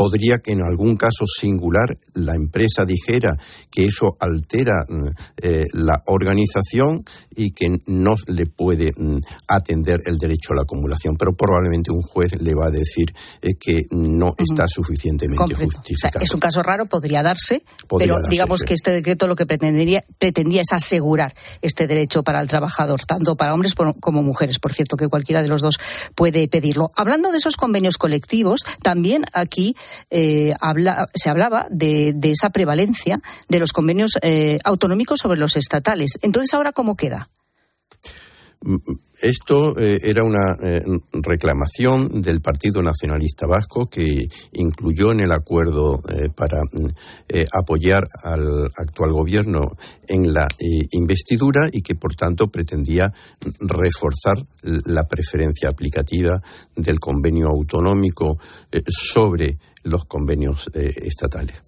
[0.00, 3.36] podría que en algún caso singular la empresa dijera
[3.70, 5.08] que eso altera mm,
[5.42, 7.04] eh, la organización
[7.36, 12.00] y que no le puede mm, atender el derecho a la acumulación, pero probablemente un
[12.00, 16.24] juez le va a decir eh, que no está suficientemente justificado.
[16.24, 17.62] es un caso raro, podría darse,
[17.98, 22.48] pero digamos que este decreto lo que pretendería, pretendía es asegurar este derecho para el
[22.48, 25.78] trabajador, tanto para hombres como mujeres, por cierto, que cualquiera de los dos
[26.14, 26.90] puede pedirlo.
[26.96, 29.76] Hablando de esos convenios colectivos, también aquí
[30.10, 30.52] eh,
[31.14, 36.18] se hablaba de, esa prevalencia de los convenios eh, autonómicos sobre los estatales.
[36.22, 37.28] Entonces, ¿ahora cómo queda?
[39.22, 46.02] Esto eh, era una eh, reclamación del Partido Nacionalista Vasco que incluyó en el acuerdo
[46.10, 46.60] eh, para
[47.52, 49.62] apoyar al actual gobierno
[50.06, 50.46] en la
[50.90, 53.12] investidura y que, por tanto, pretendía
[53.60, 56.42] reforzar la preferencia aplicativa
[56.76, 58.38] del convenio autonómico
[58.86, 61.62] sobre los convenios estatales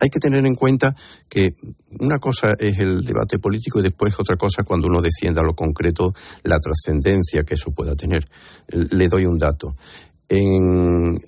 [0.00, 0.96] hay que tener en cuenta
[1.28, 1.54] que
[2.00, 6.14] una cosa es el debate político y después otra cosa cuando uno defienda lo concreto
[6.42, 8.24] la trascendencia que eso pueda tener.
[8.68, 9.76] Le doy un dato.
[10.28, 11.20] En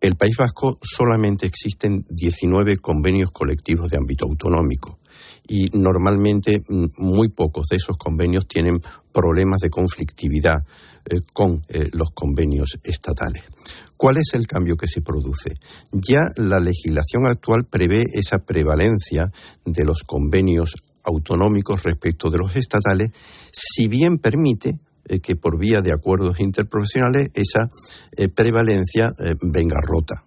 [0.00, 4.98] el País Vasco solamente existen 19 convenios colectivos de ámbito autonómico
[5.46, 8.80] y normalmente mm, muy pocos de esos convenios tienen
[9.12, 10.64] problemas de conflictividad
[11.10, 13.42] eh, con eh, los convenios estatales.
[13.96, 15.54] ¿Cuál es el cambio que se produce?
[15.90, 19.28] Ya la legislación actual prevé esa prevalencia
[19.64, 23.10] de los convenios autonómicos respecto de los estatales,
[23.50, 27.68] si bien permite eh, que por vía de acuerdos interprofesionales esa
[28.34, 30.24] prevalencia venga rota.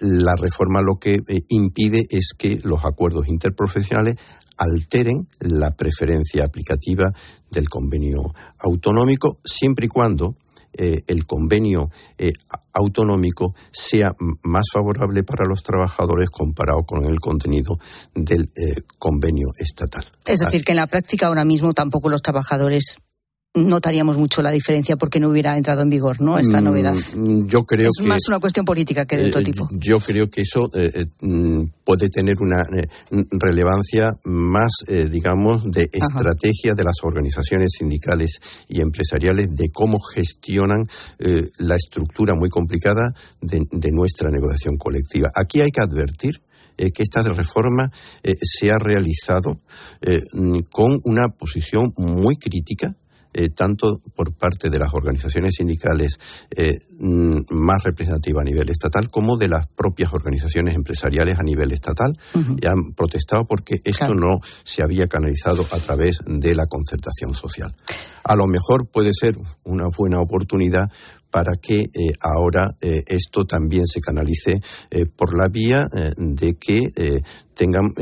[0.00, 4.16] la reforma lo que impide es que los acuerdos interprofesionales
[4.60, 7.12] alteren la preferencia aplicativa
[7.50, 8.20] del convenio
[8.58, 10.36] autonómico, siempre y cuando
[10.72, 12.32] eh, el convenio eh,
[12.72, 17.78] autonómico sea más favorable para los trabajadores comparado con el contenido
[18.14, 20.04] del eh, convenio estatal.
[20.24, 22.98] Es decir, que en la práctica ahora mismo tampoco los trabajadores
[23.54, 26.38] notaríamos mucho la diferencia porque no hubiera entrado en vigor, ¿no?
[26.38, 26.94] Esta mm, novedad.
[27.46, 29.68] Yo creo es más una cuestión política que de otro tipo.
[29.72, 30.70] Yo creo que eso
[31.20, 32.64] mm, puede tener una
[33.30, 34.70] relevancia más,
[35.10, 40.86] digamos, de estrategia de las organizaciones sindicales y empresariales de cómo gestionan
[41.58, 45.30] la estructura muy complicada de, nuestra negociación colectiva.
[45.34, 46.40] Aquí hay que advertir
[46.76, 47.90] que esta reforma
[48.22, 49.58] se ha realizado
[50.70, 52.94] con una posición muy crítica
[53.32, 56.18] eh, tanto por parte de las organizaciones sindicales
[56.50, 61.70] eh, mm, más representativas a nivel estatal como de las propias organizaciones empresariales a nivel
[61.70, 62.12] estatal
[62.60, 67.72] y han protestado porque esto no se había canalizado a través de la concertación social.
[68.24, 70.90] A lo mejor puede ser una buena oportunidad
[71.30, 71.90] para que eh,
[72.20, 74.60] ahora esto también se canalice
[75.14, 77.22] por la vía de que
[77.54, 77.92] tengan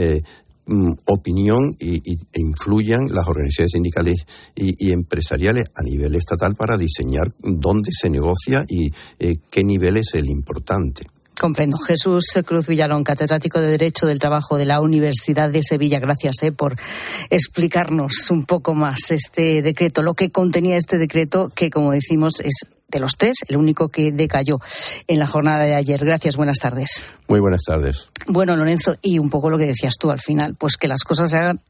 [0.71, 7.29] Mm, opinión y, e influyan las organizaciones sindicales y, empresariales a nivel estatal para diseñar
[7.39, 11.07] dónde se negocia y eh, qué nivel es el importante.
[11.39, 11.77] Comprendo.
[11.79, 16.01] Jesús Cruz Villalón, catedrático de Derecho del Trabajo de la Universidad de Sevilla.
[16.01, 16.77] Gracias eh, por
[17.31, 22.55] explicarnos un poco más este decreto, lo que contenía este decreto, que como decimos es
[22.89, 24.61] de los tres, el único que decayó
[25.07, 26.05] en la jornada de ayer.
[26.05, 27.05] Gracias, buenas tardes.
[27.29, 28.11] Muy buenas tardes.
[28.27, 31.31] Bueno, Lorenzo, y un poco lo que decías tú al final, pues que las cosas
[31.31, 31.61] se hagan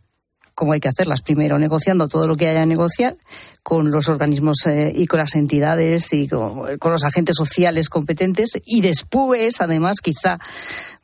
[0.58, 1.22] como hay que hacerlas.
[1.22, 3.14] Primero, negociando todo lo que haya que negociar
[3.62, 8.60] con los organismos eh, y con las entidades y con, los agentes sociales competentes.
[8.66, 10.38] Y después, además, quizá,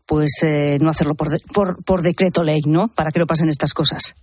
[0.06, 2.88] pues eh, no hacerlo por, por, por decreto ley, ¿no?
[2.88, 4.16] Para que no pasen estas cosas.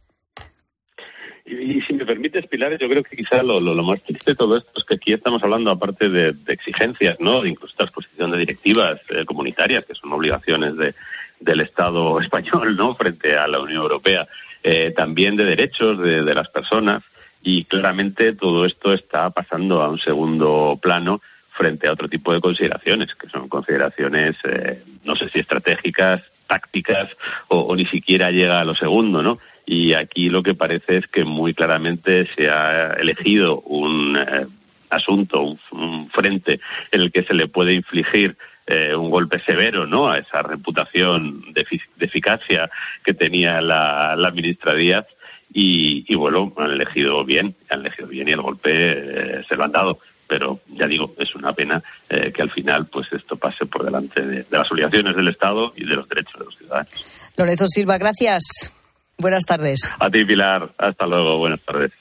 [1.45, 4.71] Y, si me permites, Pilar, yo creo que quizá lo, más triste de todo esto
[4.75, 7.41] es que aquí estamos hablando, aparte de, exigencias, ¿no?
[7.41, 10.93] De incluso transposición de directivas eh, comunitarias, que son obligaciones de,
[11.39, 12.95] del Estado español, ¿no?
[12.95, 14.27] Frente a la Unión Europea,
[14.63, 17.03] eh, también de derechos de, las personas.
[17.43, 21.21] Y claramente todo esto está pasando a un segundo plano
[21.53, 27.09] frente a otro tipo de consideraciones, que son consideraciones, eh, no sé si estratégicas, tácticas,
[27.47, 29.39] o, ni siquiera llega a lo segundo, ¿no?
[29.65, 34.47] y aquí lo que parece es que muy claramente se ha elegido un eh,
[34.89, 36.59] asunto, un, frente
[36.91, 38.37] en el que se le puede infligir
[38.71, 40.09] eh, un golpe severo ¿no?
[40.09, 41.65] a esa reputación de,
[41.99, 42.69] eficacia
[43.03, 45.05] que tenía la, ministra Díaz
[45.53, 49.71] y, bueno, han elegido bien, han elegido bien y el golpe eh, se lo han
[49.71, 54.21] dado pero ya digo, es una pena que al final pues esto pase por delante
[54.21, 56.89] de, de, las obligaciones del Estado y de los derechos de los ciudadanos.
[57.35, 58.73] Lorenzo Silva, gracias.
[59.21, 59.81] Buenas tardes.
[59.99, 60.73] A ti, Pilar.
[60.77, 61.37] Hasta luego.
[61.37, 61.91] Buenas tardes.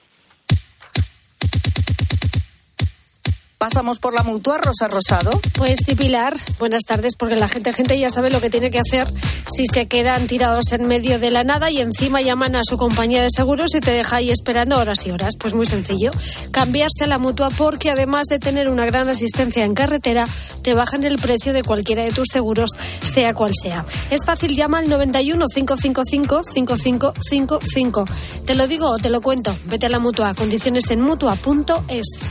[3.61, 5.39] Pasamos por la mutua, Rosa Rosado.
[5.53, 8.79] Pues sí, Pilar, buenas tardes, porque la gente, gente ya sabe lo que tiene que
[8.79, 9.07] hacer
[9.55, 13.23] si se quedan tirados en medio de la nada y encima llaman a su compañía
[13.23, 15.35] de seguros y te deja ahí esperando horas y horas.
[15.39, 16.11] Pues muy sencillo,
[16.53, 20.27] cambiarse a la mutua porque además de tener una gran asistencia en carretera,
[20.63, 22.71] te bajan el precio de cualquiera de tus seguros,
[23.03, 23.85] sea cual sea.
[24.11, 28.07] Es fácil, llama al 91 555 5555.
[28.47, 29.55] Te lo digo o te lo cuento.
[29.67, 32.31] Vete a la mutua, condiciones en mutua.es.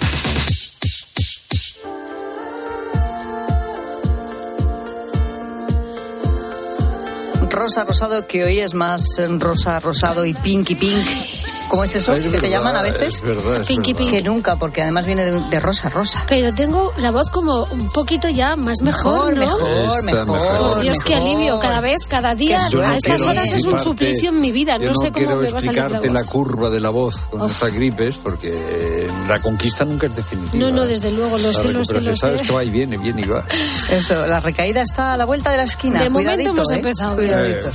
[7.70, 9.04] rosa rosado, que hoy es más
[9.38, 11.39] rosa rosado y pinky pink.
[11.70, 12.16] ¿Cómo es eso?
[12.16, 13.24] que te llaman a veces?
[13.68, 14.10] Pinky Pink.
[14.10, 16.26] Que nunca, porque además viene de, rosa rosa.
[16.28, 19.58] Pero tengo la voz como un poquito ya más mejor, ¿no?
[19.58, 21.60] Mejor, mejor, Por Dios, qué alivio.
[21.60, 24.78] Cada vez, cada día, a estas horas es un suplicio en mi vida.
[24.80, 26.10] No, sé cómo me va a salir la voz.
[26.10, 30.58] la curva de la voz con estas gripes, porque la conquista nunca es definitiva.
[30.58, 33.26] No, no, desde luego, lo sé, lo sé, sabes que va y viene, viene y
[33.26, 33.44] va.
[33.92, 36.02] Eso, la recaída está a la vuelta de la esquina.
[36.02, 36.76] De momento hemos ¿eh?
[36.76, 37.16] empezado.
[37.16, 37.70] Cuidadito.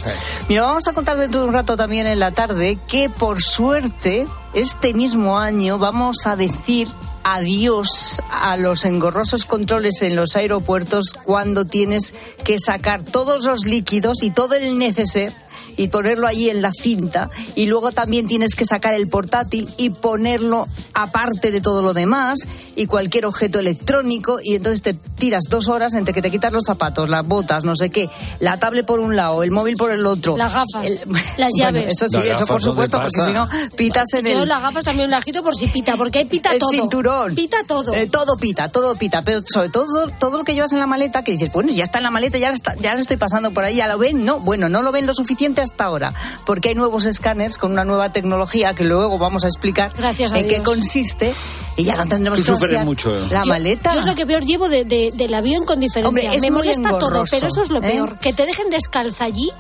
[0.48, 3.83] Mira, vamos a contar dentro de un rato también en la tarde que por suerte
[4.54, 6.88] este mismo año vamos a decir
[7.22, 14.22] adiós a los engorrosos controles en los aeropuertos cuando tienes que sacar todos los líquidos
[14.22, 15.32] y todo el neceser
[15.76, 19.90] y ponerlo allí en la cinta y luego también tienes que sacar el portátil y
[19.90, 22.40] ponerlo aparte de todo lo demás
[22.76, 26.64] y cualquier objeto electrónico y entonces te tiras dos horas entre que te quitas los
[26.64, 28.08] zapatos, las botas, no sé qué,
[28.40, 30.36] la tablet por un lado, el móvil por el otro.
[30.36, 31.00] Las gafas, El-
[31.36, 31.94] las Bueno, llaves.
[31.94, 34.48] eso sí, Las eso por supuesto, ¿dónde porque si no pitas en Yo el...
[34.48, 36.70] las gafas también las quito por si pita, porque ahí pita el todo.
[36.70, 37.34] cinturón.
[37.34, 37.94] Pita todo.
[37.94, 39.22] Eh, todo pita, todo pita.
[39.22, 41.98] Pero sobre todo todo lo que llevas en la maleta, que dices, bueno, ya está
[41.98, 44.24] en la maleta, ya, está, ya lo estoy pasando por ahí, ya lo ven.
[44.24, 46.12] No, bueno, no lo ven lo suficiente hasta ahora.
[46.46, 50.38] Porque hay nuevos escáneres con una nueva tecnología que luego vamos a explicar Gracias a
[50.38, 50.64] en qué Dios.
[50.64, 51.34] consiste.
[51.76, 53.22] Y ya no tendremos Tú que vaciar mucho, ¿eh?
[53.30, 53.92] la Yo- maleta.
[53.94, 56.08] Yo es lo que peor llevo de- de- del avión con diferencia.
[56.08, 57.90] Hombre, es Me muy molesta todo, engorroso, pero eso es lo ¿eh?
[57.90, 58.18] peor.
[58.20, 59.50] Que te dejen descalza allí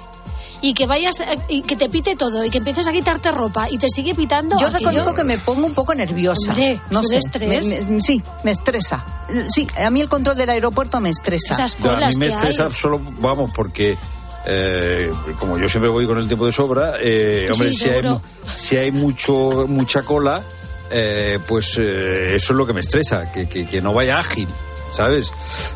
[0.62, 3.68] y que vayas eh, y que te pite todo y que empieces a quitarte ropa
[3.70, 4.56] y te sigue pitando.
[4.58, 4.90] Yo aquello.
[4.90, 6.50] reconozco que me pongo un poco nerviosa.
[6.52, 7.18] Hombre, no ¿es un sé.
[7.18, 7.66] estrés?
[7.66, 9.04] me- me- sí, me estresa.
[9.48, 11.54] Sí, a mí el control del aeropuerto me estresa.
[11.54, 12.72] Esas Ya, a colas mí me que estresa hay.
[12.72, 13.96] solo, vamos, porque
[14.46, 17.90] eh, como yo siempre voy con el tiempo de sobra, eh, hombre, Sí, si, hay,
[18.00, 18.10] seguro.
[18.14, 18.20] mu-
[18.54, 20.42] si hay mucho mucha cola,
[20.90, 24.48] eh, pues eh, eso es lo que me estresa, que, que, que no vaya ágil,
[24.94, 25.32] ¿sabes?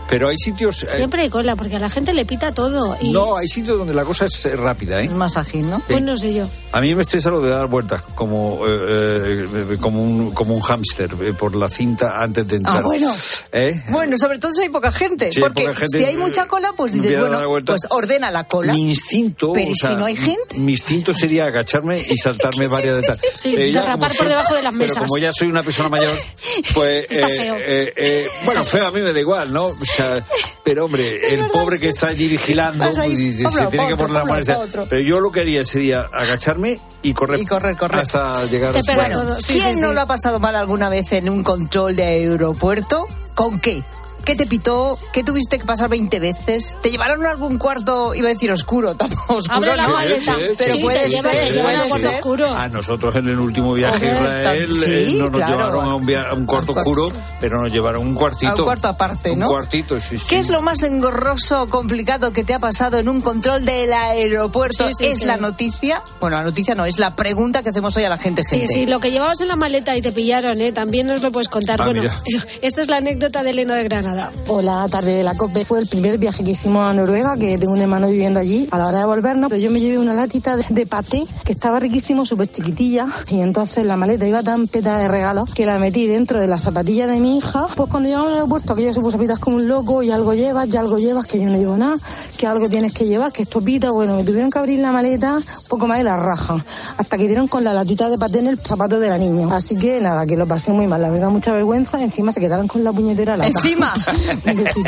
[0.08, 0.82] Pero hay sitios...
[0.84, 2.96] eh, Siempre hay cola, porque a la gente le pita todo.
[3.00, 5.08] Y no, hay sitios donde la cosa es eh, rápida, ¿eh?
[5.10, 5.80] Más ágil, ¿no?
[5.86, 6.48] pues no sé yo.
[6.72, 10.60] A mí me estresa lo de dar vueltas, como, eh, eh, como, un, como un
[10.60, 12.78] hámster eh, por la cinta antes de entrar.
[12.78, 13.12] Ah, bueno.
[13.52, 13.82] ¿Eh?
[13.90, 15.32] Bueno, sobre todo si hay poca gente.
[15.32, 18.72] Sí, porque poca gente, si hay mucha cola, pues dices, bueno, pues ordena la cola.
[18.72, 19.52] Mi instinto.
[19.52, 20.58] Pero o ¿y sea, si no hay gente?
[20.58, 23.18] Mi instinto sería agacharme y saltarme varias de tal.
[23.34, 24.96] Sí, Eh, ya derrapar como por debajo de las mesas.
[24.96, 26.10] Pero como ya soy una persona mayor,
[26.74, 27.06] pues.
[27.10, 27.56] Está eh, feo.
[27.58, 29.66] eh, eh, bueno, feo a mí me da igual, ¿no?
[29.66, 30.24] O sea,
[30.64, 34.44] pero hombre, el pobre que está allí vigilando, ahí, se tiene que poner la mano.
[34.88, 37.40] Pero yo lo que haría sería agacharme y correr.
[37.40, 38.00] Y correr, correr.
[38.00, 39.34] Hasta llegar pega Bueno, todo.
[39.36, 39.94] Sí, ¿Quién sí, no sí.
[39.94, 43.06] lo ha pasado mal alguna vez en un control de aeropuerto?
[43.34, 43.82] ¿Con qué?
[44.24, 44.98] ¿Qué te pitó?
[45.14, 46.76] ¿Qué tuviste que pasar 20 veces?
[46.82, 49.56] ¿Te llevaron a algún cuarto, iba a decir oscuro, tampoco oscuro?
[49.56, 50.36] Abre la maleta.
[50.36, 52.54] sí, Pero sí, puede te ser, te llevan al cuarto oscuro.
[52.54, 55.52] A nosotros en el último viaje a Israel sí, eh, no nos claro.
[55.56, 58.52] llevaron a un, via- a un cuarto oscuro, pero nos llevaron un cuartito.
[58.52, 59.46] A un cuarto aparte, ¿no?
[59.46, 60.26] Un cuartito, sí, sí.
[60.28, 63.92] ¿Qué es lo más engorroso o complicado que te ha pasado en un control del
[63.92, 64.86] aeropuerto?
[64.88, 65.24] Sí, sí, ¿Es sí.
[65.24, 66.02] la noticia?
[66.20, 68.44] Bueno, la noticia no, es la pregunta que hacemos hoy a la gente.
[68.44, 68.72] Sí, gente.
[68.74, 70.72] sí, lo que llevabas en la maleta y te pillaron, ¿eh?
[70.72, 71.80] también nos lo puedes contar.
[71.80, 72.20] Ah, bueno, mira.
[72.62, 74.07] esta es la anécdota de Elena de Granada.
[74.46, 75.64] Hola, tarde de la COPE.
[75.64, 78.66] Fue el primer viaje que hicimos a Noruega, que tengo un hermano viviendo allí.
[78.70, 81.78] A la hora de volvernos, pero yo me llevé una latita de, paté, que estaba
[81.78, 83.06] riquísimo, súper chiquitilla.
[83.28, 86.56] Y entonces la maleta iba tan peta de regalos que la metí dentro de la
[86.56, 87.66] zapatilla de mi hija.
[87.76, 90.68] Pues cuando llegamos al aeropuerto, aquella se puso a como un loco y algo llevas,
[90.68, 91.96] ya algo llevas, que yo no llevo nada,
[92.38, 93.90] que algo tienes que llevar, que esto pita.
[93.90, 96.64] Bueno, me tuvieron que abrir la maleta un poco más de la raja,
[96.96, 99.54] hasta que dieron con la latita de paté en el zapato de la niña.
[99.54, 102.02] Así que nada, que lo pasé muy mal, la verdad, mucha vergüenza.
[102.02, 103.34] Encima se quedaron con la puñetera.
[103.46, 103.92] Encima,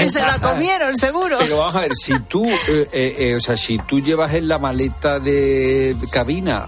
[0.09, 1.37] se la comieron, seguro.
[1.41, 4.49] Pero vamos a ver, si tú, eh, eh, eh, o sea, si tú llevas en
[4.49, 6.67] la maleta de cabina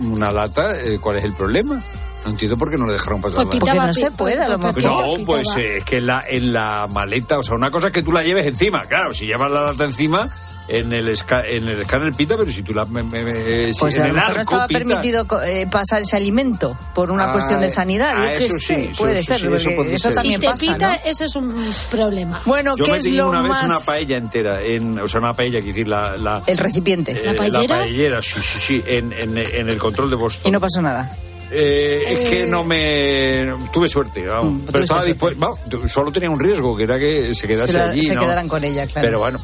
[0.00, 1.82] una lata, eh, ¿cuál es el problema?
[2.24, 4.48] No entiendo por qué no le dejaron pasar Pues la Porque no se puede, a
[4.48, 4.92] lo pues mejor.
[4.96, 7.88] pitaba, No, pues eh, es que en la, en la maleta, o sea, una cosa
[7.88, 10.28] es que tú la lleves encima, claro, si llevas la lata encima,
[10.68, 12.84] en el, esca- en el escáner pita, pero si tú la...
[12.86, 14.78] me- me- me- si Pues en a lo el mejor no arco estaba pita.
[14.78, 18.14] permitido eh, pasar ese alimento por una Ah, cuestión de sanidad.
[18.16, 20.12] ah, eso sí, eso- puede eso ser, sí, eso puede eso ser.
[20.12, 20.98] Si también te pasa, pita, ¿no?
[21.10, 21.54] ese es un
[21.90, 22.40] problema.
[22.46, 25.34] Bueno, Yo ¿qué me es lo una vez una paella entera, en, o sea, una
[25.34, 26.16] paella, quiero decir, la...
[26.16, 27.12] la El recipiente.
[27.12, 27.76] eh, ¿La paellera?
[27.76, 30.48] La paellera, sí, sí, sí, en, en, en el control de Boston.
[30.48, 31.10] Y no pasó nada.
[31.54, 32.46] Eh, es que Eh.
[32.46, 34.52] no me tuve suerte, vamos.
[34.52, 37.90] tuviste pero estaba dispuesto, solo tenía un riesgo, que era que se quedase Se la-
[37.90, 38.02] allí.
[38.02, 38.22] se ¿no?
[38.22, 39.06] quedaran con ella, claro.
[39.06, 39.38] Pero bueno.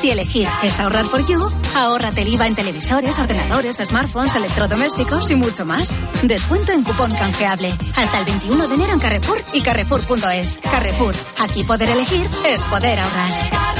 [0.00, 1.38] Si elegir es ahorrar por You,
[1.76, 5.94] ahórrate el IVA en televisores, ordenadores, smartphones, electrodomésticos y mucho más.
[6.22, 7.70] Descuento en cupón canjeable.
[7.96, 10.58] Hasta el 21 de enero en Carrefour y Carrefour.es.
[10.62, 13.79] Carrefour, aquí poder elegir es poder ahorrar.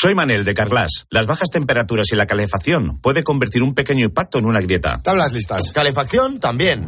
[0.00, 1.06] Soy Manel de Carglass.
[1.10, 5.00] Las bajas temperaturas y la calefacción puede convertir un pequeño impacto en una grieta.
[5.02, 5.72] Tablas listas.
[5.72, 6.86] Calefacción también.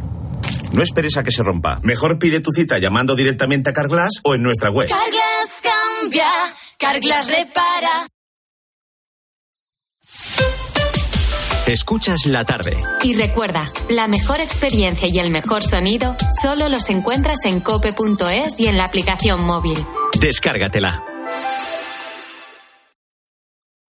[0.71, 1.81] No esperes a que se rompa.
[1.83, 4.87] Mejor pide tu cita llamando directamente a Carglass o en nuestra web.
[4.87, 6.29] Carglass cambia,
[6.79, 8.07] Carglass repara.
[11.67, 12.77] Escuchas la tarde.
[13.03, 18.67] Y recuerda, la mejor experiencia y el mejor sonido solo los encuentras en cope.es y
[18.67, 19.77] en la aplicación móvil.
[20.17, 21.03] Descárgatela.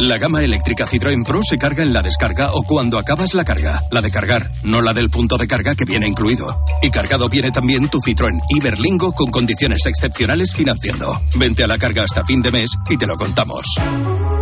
[0.00, 3.82] La gama eléctrica Citroën Pro se carga en la descarga o cuando acabas la carga.
[3.90, 6.62] La de cargar, no la del punto de carga que viene incluido.
[6.82, 11.20] Y cargado viene también tu Citroën Iberlingo con condiciones excepcionales financiando.
[11.34, 13.66] Vente a la carga hasta fin de mes y te lo contamos.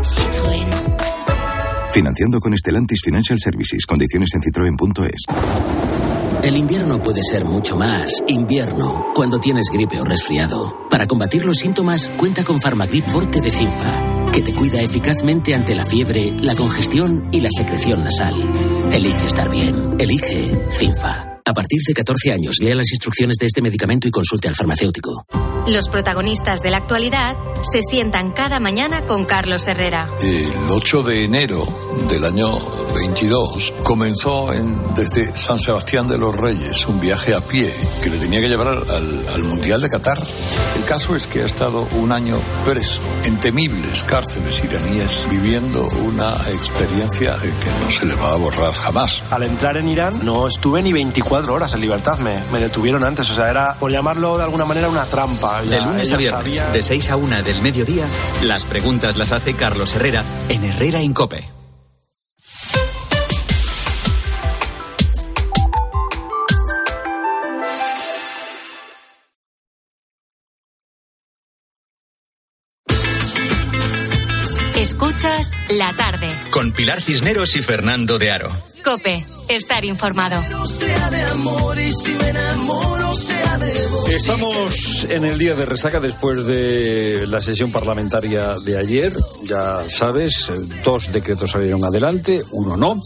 [0.03, 0.69] Citroën.
[1.91, 3.87] Financiando con Estelantis Financial Services.
[3.87, 5.25] Condiciones en citroen.es.
[6.43, 10.87] El invierno puede ser mucho más invierno cuando tienes gripe o resfriado.
[10.91, 15.75] Para combatir los síntomas, cuenta con Farmagrip Forte de Cinfa que te cuida eficazmente ante
[15.75, 18.35] la fiebre, la congestión y la secreción nasal.
[18.93, 19.97] Elige estar bien.
[19.99, 21.26] Elige Finfa.
[21.49, 25.25] A partir de 14 años, lea las instrucciones de este medicamento y consulte al farmacéutico.
[25.69, 30.09] Los protagonistas de la actualidad se sientan cada mañana con Carlos Herrera.
[30.21, 31.65] El 8 de enero
[32.09, 32.51] del año
[32.95, 37.73] 22 comenzó en, desde San Sebastián de los Reyes un viaje a pie
[38.03, 40.19] que le tenía que llevar al, al Mundial de Qatar.
[40.77, 46.33] El caso es que ha estado un año preso en temibles cárceles iraníes viviendo una
[46.51, 49.23] experiencia que no se le va a borrar jamás.
[49.31, 53.31] Al entrar en Irán no estuve ni 24 horas en libertad, me, me detuvieron antes,
[53.31, 55.63] o sea, era por llamarlo de alguna manera una trampa.
[55.63, 58.07] De lunes a viernes, de 6 a 1 del mediodía,
[58.43, 61.56] las preguntas las hace Carlos Herrera en Herrera Incope.
[74.97, 76.27] Escuchas la tarde.
[76.51, 78.51] Con Pilar Cisneros y Fernando de Aro.
[78.83, 80.43] Cope, estar informado.
[84.09, 89.13] Estamos en el día de resaca después de la sesión parlamentaria de ayer.
[89.45, 90.51] Ya sabes,
[90.83, 92.99] dos decretos salieron adelante, uno no.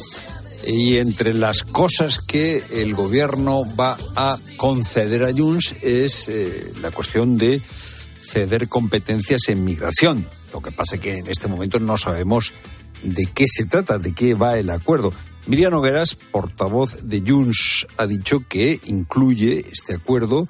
[0.65, 6.93] Y entre las cosas que el gobierno va a conceder a Junts es eh, la
[6.93, 10.25] cuestión de ceder competencias en migración.
[10.53, 12.53] Lo que pasa es que en este momento no sabemos
[13.03, 15.13] de qué se trata, de qué va el acuerdo.
[15.47, 20.49] Miriam Nogueras, portavoz de Junts, ha dicho que incluye este acuerdo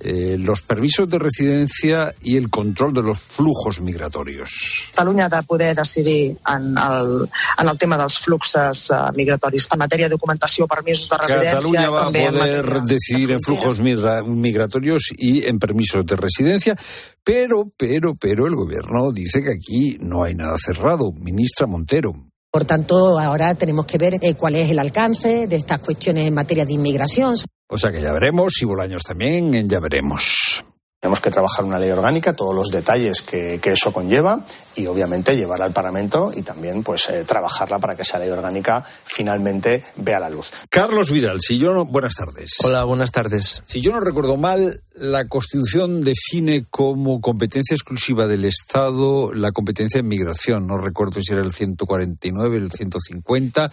[0.00, 4.90] eh, los permisos de residencia i el control de los flujos migratoris.
[4.90, 7.28] Catalunya ha de poder decidir en el,
[7.58, 9.68] en el tema dels fluxes uh, migratoris.
[9.70, 11.58] En matèria de documentació, permisos de residència...
[11.58, 16.76] Catalunya va també poder en decidir en flujos migra migratorios y en permisos de residencia,
[17.22, 21.12] pero, pero, pero el gobierno dice que aquí no hay nada cerrado.
[21.12, 22.29] Ministra Montero.
[22.50, 26.34] Por tanto, ahora tenemos que ver eh, cuál es el alcance de estas cuestiones en
[26.34, 27.36] materia de inmigración.
[27.68, 30.64] O sea que ya veremos, y Bolaños también, ya veremos.
[31.00, 34.44] Tenemos que trabajar una ley orgánica, todos los detalles que, que eso conlleva
[34.76, 38.84] y obviamente llevarla al Parlamento y también pues eh, trabajarla para que esa ley orgánica
[39.04, 40.52] finalmente vea la luz.
[40.68, 41.86] Carlos Vidal, si yo no...
[41.86, 42.52] Buenas tardes.
[42.62, 43.62] Hola, buenas tardes.
[43.64, 50.00] Si yo no recuerdo mal, la Constitución define como competencia exclusiva del Estado la competencia
[50.00, 50.66] en migración.
[50.66, 53.70] No recuerdo si era el 149, el 150.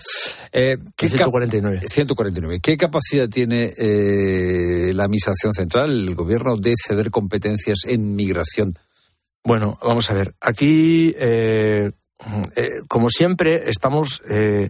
[0.54, 1.80] Eh, ¿qué El 149.
[1.82, 2.60] cap- 149.
[2.62, 8.74] ¿Qué capacidad tiene eh, la Administración Central, el Gobierno, de ceder competencias en migración?
[9.44, 10.36] Bueno, vamos a ver.
[10.40, 11.90] Aquí, eh,
[12.56, 14.70] eh, como siempre, estamos eh,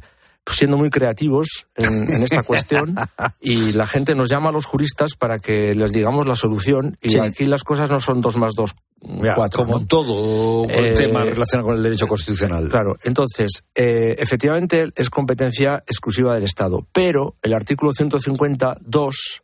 [0.50, 2.95] siendo muy creativos en, en esta cuestión
[3.41, 7.10] y la gente nos llama a los juristas para que les digamos la solución y
[7.10, 7.20] Sí.
[7.20, 8.76] aquí las cosas no son dos más dos,
[9.22, 9.66] Ya, cuatro.
[9.66, 9.86] como ¿no?
[9.86, 12.70] todo tema relacionado con el derecho constitucional.
[12.70, 19.41] Claro, entonces, efectivamente es competencia exclusiva del Estado, pero el artículo 152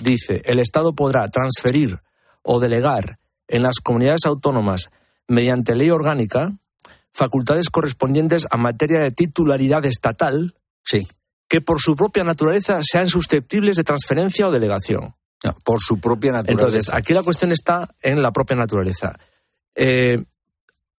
[0.00, 2.00] dice, el Estado podrá transferir
[2.44, 3.18] o delegar
[3.48, 4.90] en las comunidades autónomas
[5.26, 6.52] mediante ley orgánica
[7.12, 11.06] facultades correspondientes a materia de titularidad estatal sí.
[11.48, 15.14] que por su propia naturaleza sean susceptibles de transferencia o delegación.
[15.64, 16.66] por su propia naturaleza.
[16.66, 19.18] Entonces, aquí la cuestión está en la propia naturaleza.
[19.74, 20.24] Eh,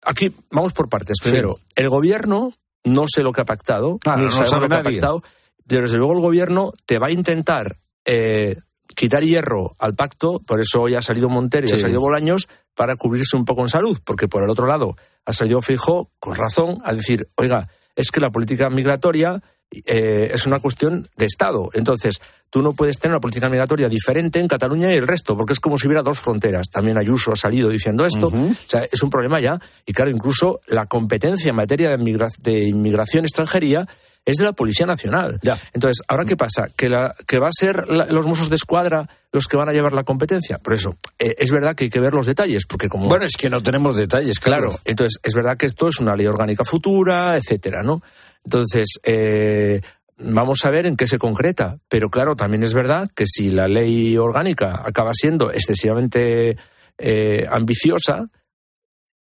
[0.03, 1.17] aquí vamos por partes.
[1.21, 1.65] Primero, sí.
[1.75, 4.79] el gobierno no sé lo que ha pactado, claro, ni no sabe lo que nadie.
[4.79, 5.23] ha pactado.
[5.67, 7.75] Pero desde luego el gobierno te va a intentar
[8.05, 8.59] eh,
[8.95, 11.75] quitar hierro al pacto, por eso hoy ha salido Montero y Sí.
[11.75, 15.33] ha salido Bolaños, para cubrirse un poco en salud, porque por el otro lado ha
[15.33, 19.41] salido Fijo con razón a decir, oiga, es que la política migratoria
[19.85, 21.69] eh, es una cuestión de Estado.
[21.73, 25.53] Entonces, tú no puedes tener una política migratoria diferente en Cataluña y el resto, porque
[25.53, 26.69] es como si hubiera dos fronteras.
[26.69, 28.27] También Ayuso ha salido diciendo esto.
[28.27, 29.59] O sea, es un problema ya.
[29.85, 33.87] Y claro, incluso la competencia en materia de inmigración extranjería
[34.25, 35.39] es de la Policía Nacional.
[35.73, 36.67] Entonces, ¿ahora qué pasa?
[36.75, 39.73] ¿Que, la, que va a ser la- los Mossos de Escuadra los que van a
[39.73, 40.57] llevar la competencia?
[40.57, 43.07] Por eso, eh, es verdad que hay que ver los detalles, porque como...
[43.07, 44.81] Bueno, es que no tenemos detalles, Claro, Carlos.
[44.85, 48.01] entonces es verdad que esto es una ley orgánica futura, etcétera, ¿no?
[48.43, 49.81] Entonces, eh,
[50.17, 51.77] vamos a ver en qué se concreta.
[51.89, 56.57] Pero claro, también es verdad que si la ley orgánica acaba siendo excesivamente
[56.97, 58.29] eh, ambiciosa,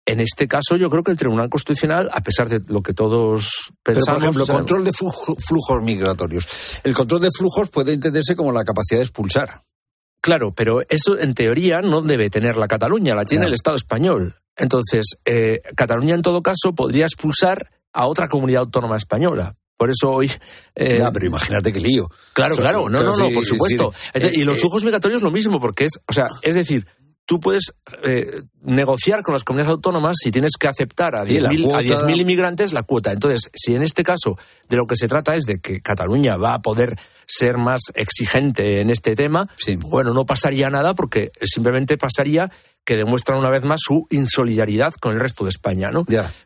[0.06, 3.72] en este caso yo creo que el Tribunal Constitucional, a pesar de lo que todos
[3.84, 4.18] Pero, pensamos...
[4.20, 6.48] por ejemplo, o sea, control de flujo- flujos migratorios.
[6.84, 9.62] El control de flujos puede entenderse como la capacidad de expulsar.
[10.22, 14.36] Claro, pero eso en teoría no debe tener la Cataluña, la tiene el Estado español.
[14.56, 19.56] Entonces, eh, Cataluña en todo caso podría expulsar a otra comunidad autónoma española.
[19.76, 20.32] Por eso hoy.
[20.76, 22.08] eh, Ya, pero imagínate qué lío.
[22.34, 23.92] Claro, O sea, claro, no, no, no, por es supuesto.
[23.92, 26.56] decir, Entonces, eh, y los eh, flujos migratorios lo mismo, porque es, o sea, es
[26.56, 26.86] decir,
[27.26, 31.50] tú puedes eh, negociar con las comunidades autónomas si tienes que aceptar a Sí, la
[31.50, 32.08] 10.000 a cuota.
[32.08, 33.12] 10.000 inmigrantes la cuota.
[33.12, 34.38] Entonces, si en este caso
[34.70, 38.82] de lo que se trata es de que Cataluña va a poder ser más exigente
[38.82, 39.48] en este tema,
[39.78, 42.52] bueno, no pasaría nada porque simplemente pasaría
[42.86, 46.04] que demuestran una vez más su insolidaridad con el resto de España, ¿no?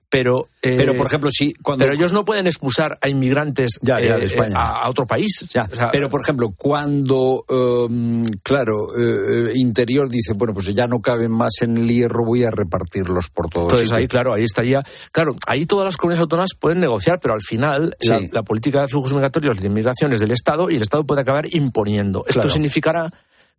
[0.09, 3.99] Pero, eh, Pero, por ejemplo, si cuando- pero ellos no pueden expulsar a inmigrantes Ya,
[3.99, 5.45] ya, de eh, a, a otro país.
[5.51, 10.87] Ya, O sea, pero por ejemplo, cuando, um, claro, eh, Interior dice, bueno, pues ya
[10.87, 13.97] no caben más en el hierro, voy a repartirlos por todos Entonces sitios.
[13.99, 14.81] ahí, claro, ahí estaría.
[15.11, 18.29] Claro, ahí todas las comunidades autónomas pueden negociar, pero al final la, Sí.
[18.31, 21.47] la política de flujos migratorios de inmigración es del Estado y el Estado puede acabar
[21.53, 22.23] imponiendo.
[22.27, 23.11] Esto significará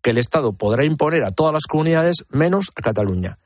[0.02, 3.38] que el Estado podrá imponer a todas las comunidades menos a Cataluña.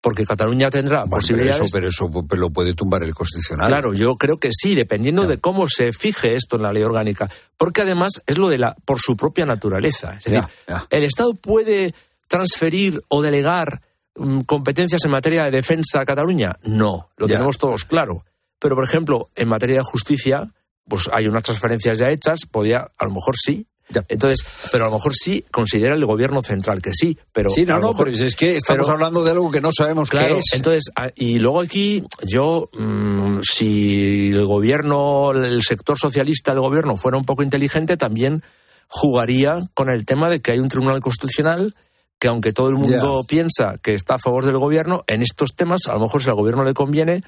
[0.00, 1.62] Porque Cataluña tendrá Bueno, pero posibilidades.
[1.62, 3.66] eso, pero eso lo puede tumbar el Constitucional.
[3.68, 7.28] Claro, yo creo que sí, dependiendo de cómo se fije esto en la ley orgánica,
[7.56, 10.14] porque además es lo de la por su propia naturaleza.
[10.18, 10.86] Es decir, Ya, ya.
[10.90, 11.92] el Estado puede
[12.28, 13.80] transferir o delegar
[14.16, 16.56] mm, competencias en materia de defensa a Cataluña.
[16.62, 17.34] No, lo Ya.
[17.34, 18.24] tenemos todos claro.
[18.58, 20.48] Pero por ejemplo, en materia de justicia,
[20.88, 23.66] pues hay unas transferencias ya hechas, podía, a lo mejor sí.
[24.08, 27.74] Entonces, pero a lo mejor sí considera el gobierno central que sí, pero sí, no,
[27.74, 30.10] a lo no, mejor- pero es que estamos pero- hablando de algo que no sabemos
[30.10, 30.46] Claro, qué es.
[30.54, 36.96] entonces, a- y luego aquí, yo, mm, si el gobierno, el sector socialista del gobierno
[36.96, 38.42] fuera un poco inteligente, también
[38.88, 41.74] jugaría con el tema de que hay un tribunal constitucional
[42.18, 45.82] que aunque todo el mundo piensa que está a favor del gobierno, en estos temas,
[45.86, 47.22] a lo mejor si al gobierno le conviene,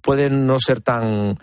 [0.00, 1.36] pueden no ser tan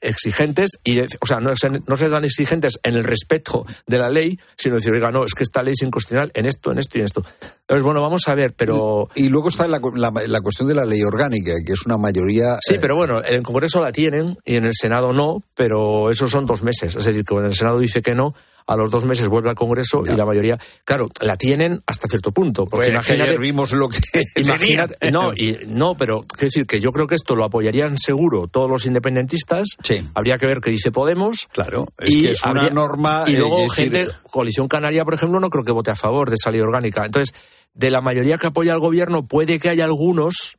[0.00, 4.10] exigentes y o sea no ser, no ser tan exigentes en el respeto de la
[4.10, 6.98] ley sino decir oiga no es que esta ley es inconstitucional en esto en esto
[6.98, 7.24] y en esto
[7.62, 10.84] entonces bueno vamos a ver pero Y luego está la, la- la cuestión de la
[10.84, 12.58] ley orgánica, que es una mayoría.
[12.60, 16.10] Sí, eh, pero bueno, en el Congreso la tienen y en el Senado no, pero
[16.10, 16.94] esos son dos meses.
[16.96, 18.34] Es decir, que cuando el Senado dice que no,
[18.66, 22.32] a los dos meses vuelve al Congreso y la mayoría, claro, la tienen hasta cierto
[22.32, 22.66] punto.
[22.66, 23.98] Porque Pues, que imagínate, vimos lo que
[24.36, 25.12] imagínate- tenía.
[25.18, 28.70] no, y, no, pero quiero decir que yo creo que esto lo apoyarían seguro todos
[28.70, 29.68] los independentistas.
[30.14, 31.48] Habría que ver qué dice Podemos.
[31.52, 35.40] Claro, es que es una norma, Y eh, luego decir- gente, Coalición Canaria, por ejemplo,
[35.40, 37.04] no creo que vote a favor de esa ley orgánica.
[37.04, 37.34] Entonces,
[37.74, 40.56] de la mayoría que apoya al gobierno, puede que haya algunos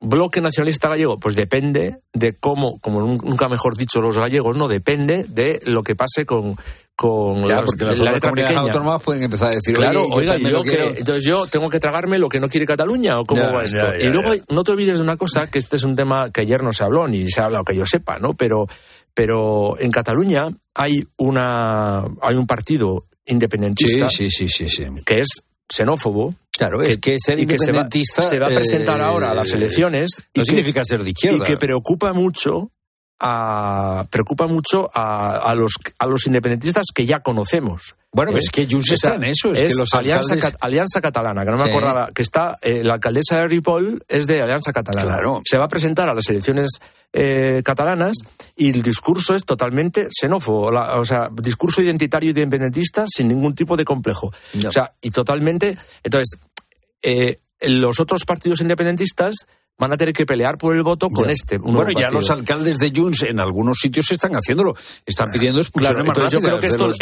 [0.00, 4.68] bloque nacionalista gallego, pues depende de cómo, como nun- nunca mejor dicho los gallegos, no
[4.68, 6.56] depende de lo que pase con,
[6.96, 8.60] con Ya, las- porque las otras comunidades pequeña.
[8.72, 12.18] autónomas pueden empezar a decir, Claro, oye, oiga, yo que- entonces yo tengo que tragarme
[12.18, 13.76] lo que no quiere Cataluña o cómo Ya, va esto.
[13.78, 16.42] ya, y luego no te olvides de una cosa, que este es un tema que
[16.42, 18.34] ayer no se habló ni se ha hablado que yo sepa, ¿no?
[18.34, 18.68] Pero,
[19.12, 25.02] pero en Cataluña hay una hay un partido independentista Sí, sí, sí, sí, sí.
[25.04, 25.28] que es
[25.68, 26.34] xenófobo.
[26.56, 29.32] Claro, es que ser y que se va- independentista, se va, a presentar eh, ahora
[29.32, 30.10] a las elecciones.
[30.34, 31.38] no y que- significa ser de izquierda.
[31.38, 32.70] Y que preocupa mucho
[33.20, 37.94] a, preocupa mucho a, a los, a los independentistas que ya conocemos.
[38.12, 38.38] Bueno, ¿Eh?
[38.38, 41.50] es que Junts está en eso, es que los Alianza, alcaldes- Cat- Alianza Catalana, que
[41.50, 45.14] no me acordaba, que está, eh, la alcaldesa de Ripoll es de Alianza Catalana.
[45.16, 45.42] Claro.
[45.44, 46.68] Se va a presentar a las elecciones
[47.12, 48.16] eh, catalanas
[48.56, 53.54] y el discurso es totalmente xenófobo, la- o sea, discurso identitario y independentista sin ningún
[53.54, 54.32] tipo de complejo.
[54.66, 56.38] O sea, y totalmente, entonces,
[57.60, 59.46] los otros partidos independentistas
[59.76, 61.58] van a tener que pelear por el voto con este.
[61.58, 66.28] bueno, ya los alcaldes de Junts en algunos sitios están haciéndolo, están pidiendo expulsiones claro,
[66.28, 66.92] Yo creo que esto,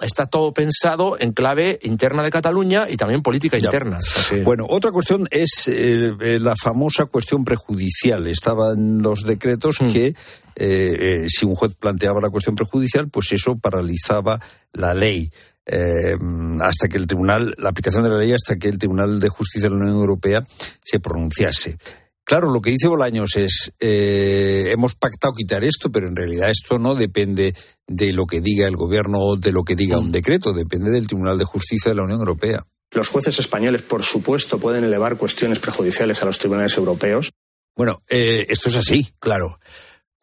[0.00, 3.98] está, todo pensado en clave interna de Cataluña y también política interna.
[4.44, 8.26] Bueno, otra cuestión es eh, eh, la famosa cuestión prejudicial.
[8.26, 9.88] Estaban los decretos mm.
[9.90, 10.14] que
[10.56, 14.38] eh, si un juez planteaba la cuestión prejudicial, pues eso paralizaba
[14.72, 15.30] la ley.
[15.66, 16.16] Eh,
[16.60, 19.68] hasta que el tribunal, la aplicación de la ley hasta que el Tribunal de Justicia
[19.68, 20.44] de la Unión Europea
[20.82, 21.78] se pronunciase.
[22.26, 26.78] Claro, lo que dice Bolaños es, eh, hemos pactado quitar esto, pero en realidad esto
[26.78, 27.54] no depende
[27.86, 31.06] de lo que diga el gobierno o de lo que diga un decreto, depende del
[31.06, 32.64] Tribunal de Justicia de la Unión Europea.
[32.92, 37.30] Los jueces españoles, por supuesto, pueden elevar cuestiones prejudiciales a los tribunales europeos.
[37.76, 39.12] Bueno, eh, esto es así.
[39.18, 39.58] Claro.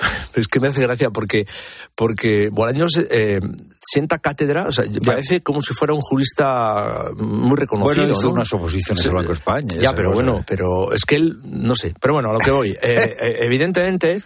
[0.35, 1.47] es que me hace gracia porque,
[1.95, 3.39] porque Bolaños eh,
[3.81, 8.03] sienta cátedra, o sea, parece como si fuera un jurista muy reconocido.
[8.03, 9.79] Bueno, hizo unas oposiciones al Banco de España.
[9.79, 11.93] Ya, pero bueno, pero es que él, no sé.
[11.99, 12.71] Pero bueno, a lo que voy.
[12.83, 14.21] Eh, eh, evidentemente,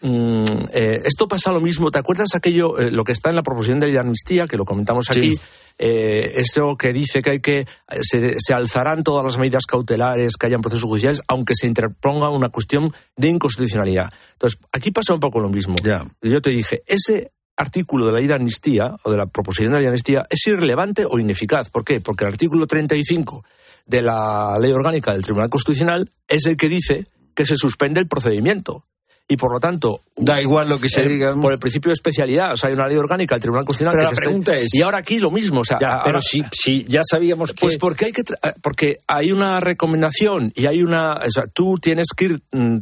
[0.00, 1.90] mm, esto pasa lo mismo.
[1.90, 5.10] ¿Te acuerdas aquello, lo que está en la proposición de la amnistía, que lo comentamos
[5.10, 5.34] aquí?
[5.78, 7.66] Eh, eso que dice que hay que
[8.02, 12.92] se, alzarán todas las medidas cautelares que hayan procesos judiciales, aunque se interponga una cuestión
[13.16, 14.12] de inconstitucionalidad.
[14.32, 15.76] Entonces, aquí pasa un poco lo mismo.
[16.22, 19.72] Yo te dije, ese artículo de la ley de amnistía o de la proposición de
[19.72, 21.70] la ley de amnistía es irrelevante o ineficaz.
[21.70, 22.00] ¿Por qué?
[22.00, 23.44] Porque el artículo 35
[23.86, 28.08] de la ley orgánica del Tribunal Constitucional es el que dice que se suspende el
[28.08, 28.84] procedimiento
[29.28, 32.52] y por lo tanto da igual lo que se diga por el principio de especialidad
[32.52, 34.98] o sea hay una ley orgánica del Tribunal Constitucional pero la pregunta es y ahora
[34.98, 38.22] aquí lo mismo o sea pero si, si ya sabíamos que pues porque hay que
[38.22, 42.78] eh, porque hay una recomendación y hay una o sea tú tienes que ir mm,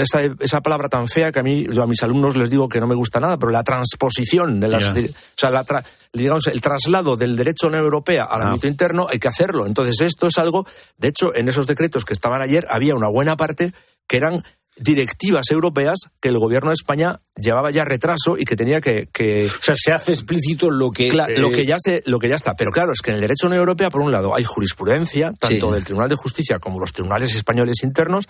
[0.00, 2.80] esa, esa, palabra tan fea que a mí yo a mis alumnos les digo que
[2.80, 4.94] no me gusta nada pero la transposición de las o
[5.36, 5.64] sea la
[6.12, 9.66] digamos el traslado del derecho Unión Europea al ámbito interno hay que hacerlo.
[9.66, 10.66] Entonces esto es algo
[10.96, 13.72] de hecho en esos decretos que estaban ayer había una buena parte
[14.06, 14.44] que eran
[14.76, 19.08] directivas europeas que el gobierno de España llevaba ya retraso y que tenía que,
[19.46, 22.54] o sea se hace explícito lo que lo que ya se lo que ya está.
[22.56, 24.44] Pero claro es que en el derecho de la Unión Europea por un lado hay
[24.44, 28.28] jurisprudencia tanto del Tribunal de Justicia como los tribunales españoles internos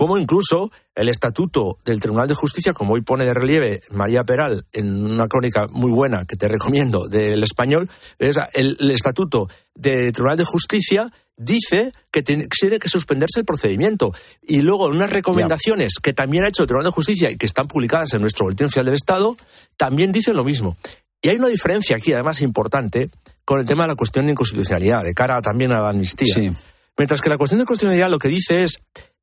[0.00, 4.64] como incluso el estatuto del Tribunal de Justicia, como hoy pone de relieve María Peral
[4.72, 10.38] en una crónica muy buena que te recomiendo del español, el, el estatuto del Tribunal
[10.38, 14.14] de Justicia dice que tiene, que suspenderse el procedimiento.
[14.40, 17.68] Y luego unas recomendaciones que también ha hecho el Tribunal de Justicia y que están
[17.68, 19.36] publicadas en nuestro Boletín Oficial del Estado,
[19.76, 20.78] también dicen lo mismo.
[21.20, 23.10] Y hay una diferencia aquí, además importante,
[23.44, 26.54] con el tema de la cuestión de inconstitucionalidad, de cara también a la amnistía.
[26.96, 28.80] Mientras que la cuestión de inconstitucionalidad lo que dice es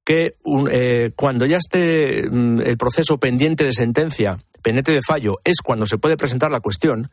[0.08, 0.38] que
[0.72, 5.86] eh, cuando ya esté mm, el proceso pendiente de sentencia, pendiente de fallo, es cuando
[5.86, 7.12] se puede presentar la cuestión.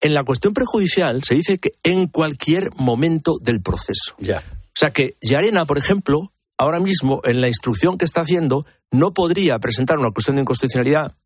[0.00, 4.14] En la cuestión prejudicial se dice que en cualquier momento del proceso.
[4.18, 4.38] Ya.
[4.38, 9.12] O sea que Yarena, por ejemplo, ahora mismo en la instrucción que está haciendo, no
[9.12, 11.16] podría presentar una cuestión de inconstitucionalidad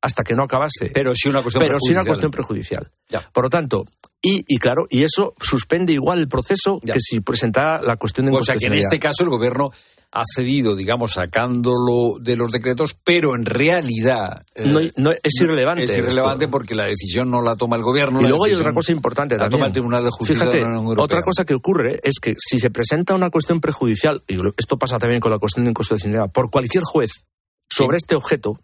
[0.00, 0.92] hasta que no acabase.
[0.94, 2.90] Pero sí una cuestión pero una cuestión prejudicial.
[3.10, 3.20] Ya.
[3.34, 3.84] Por lo tanto,
[4.22, 8.32] y, y, claro, y eso suspende igual el proceso que si presentara la cuestión de
[8.32, 8.40] inconstitucionalidad.
[8.40, 9.72] O sea que en este caso el gobierno
[10.10, 15.84] ha cedido, digamos, sacándolo de los decretos, pero en realidad eh, no, es irrelevante.
[15.84, 18.20] Es irrelevante porque la decisión no la toma el gobierno.
[18.22, 20.68] Y luego hay otra cosa importante la toma el Tribunal de Justicia Fíjate, de la
[20.68, 21.04] Unión Europea.
[21.04, 24.98] Otra cosa que ocurre es que si se presenta una cuestión prejudicial, y esto pasa
[24.98, 27.10] también con la cuestión de inconstitucionalidad, por cualquier juez
[27.68, 28.58] sobre este objeto,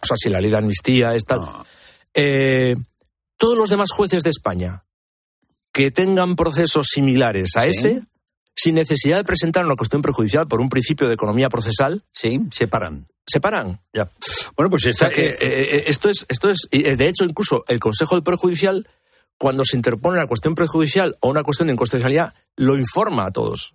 [0.00, 1.40] o sea, si la ley de amnistía es tal,
[2.14, 2.76] eh,
[3.38, 4.84] todos los demás jueces de España
[5.72, 8.02] que tengan procesos similares a ese
[8.58, 12.02] sin necesidad de presentar una cuestión prejudicial por un principio de economía procesal.
[12.12, 13.06] Sí, se paran.
[13.24, 13.80] Se paran.
[13.92, 14.10] Ya.
[14.56, 18.16] Bueno, pues está, que, eh, eh, esto es, esto es, de hecho, incluso el Consejo
[18.16, 18.88] del Prejudicial,
[19.38, 23.74] cuando se interpone una cuestión prejudicial o una cuestión de inconstitucionalidad, lo informa a todos.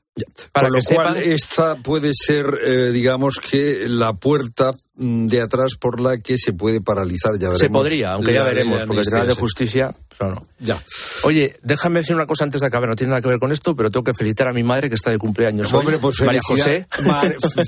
[0.52, 6.20] Para lo cual, esta puede ser, eh, digamos que, la puerta de atrás por la
[6.20, 7.34] que se puede paralizar.
[7.34, 7.60] Ya veremos.
[7.60, 9.96] Se podría, aunque ya veremos, porque el Tribunal de Justicia.
[10.16, 10.46] Pues, no.
[10.60, 10.82] Ya.
[11.24, 13.76] Oye, déjame decir una cosa antes de acabar, no tiene nada que ver con esto,
[13.76, 15.74] pero tengo que felicitar a mi madre que está de cumpleaños.
[15.74, 16.88] Hombre, pues María José.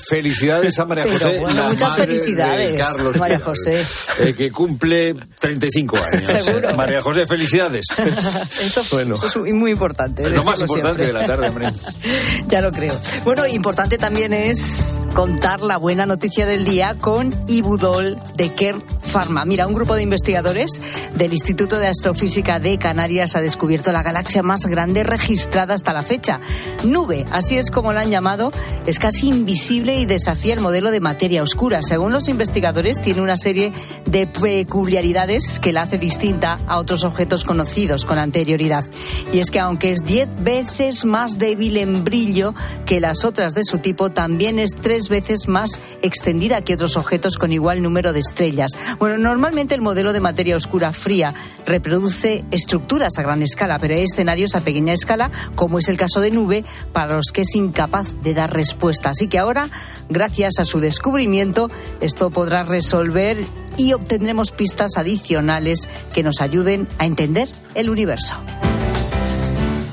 [0.07, 1.39] felicidades a María José.
[1.39, 2.79] muchas felicidades.
[2.79, 3.83] Carlos María José.
[4.19, 6.29] Eh, que cumple 35 años.
[6.29, 6.75] Seguro.
[6.75, 7.87] María José, felicidades.
[8.61, 9.15] eso, bueno.
[9.15, 10.29] eso es muy importante.
[10.29, 11.67] Lo más importante de la tarde, hombre.
[12.47, 12.93] ya lo creo.
[13.23, 19.45] Bueno, importante también es contar la buena noticia del día con Ibudol de Kerr Pharma.
[19.45, 20.81] Mira, un grupo de investigadores
[21.15, 26.01] del Instituto de Astrofísica de Canarias ha descubierto la galaxia más grande registrada hasta la
[26.01, 26.41] fecha.
[26.83, 28.51] Nube, así es como la han llamado,
[28.85, 31.81] es casi invisible y desafía el modelo de materia oscura.
[31.81, 33.71] Según los investigadores, tiene una serie
[34.05, 38.83] de peculiaridades que la hace distinta a otros objetos conocidos con anterioridad.
[39.31, 42.53] Y es que aunque es 10 veces más débil en brillo
[42.85, 47.37] que las otras de su tipo, también es tres veces más extendida que otros objetos
[47.37, 48.71] con igual número de estrellas.
[48.99, 51.33] Bueno, normalmente el modelo de materia oscura fría
[51.65, 56.21] reproduce estructuras a gran escala, pero hay escenarios a pequeña escala, como es el caso
[56.21, 56.63] de Nube,
[56.93, 59.09] para los que es incapaz de dar respuesta.
[59.09, 59.69] Así que ahora,
[60.09, 63.45] gracias a su descubrimiento, esto podrá resolver
[63.77, 68.35] y obtendremos pistas adicionales que nos ayuden a entender el universo.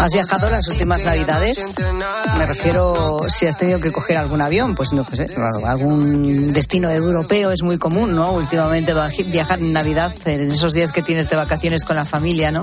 [0.00, 1.74] ¿Has viajado las últimas navidades?
[2.38, 6.90] Me refiero si has tenido que coger algún avión, pues no sé, claro, algún destino
[6.90, 8.32] europeo es muy común, ¿no?
[8.32, 8.92] Últimamente
[9.26, 12.62] viajar en Navidad, en esos días que tienes de vacaciones con la familia, ¿no?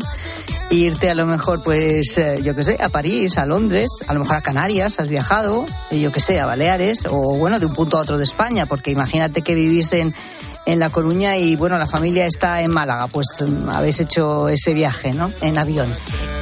[0.69, 4.13] E irte a lo mejor, pues, eh, yo qué sé, a París, a Londres, a
[4.13, 7.65] lo mejor a Canarias, has viajado, y yo qué sé, a Baleares, o bueno, de
[7.65, 10.13] un punto a otro de España, porque imagínate que vivís en,
[10.65, 14.73] en La Coruña y bueno, la familia está en Málaga, pues mm, habéis hecho ese
[14.73, 15.31] viaje, ¿no?
[15.41, 15.91] En avión.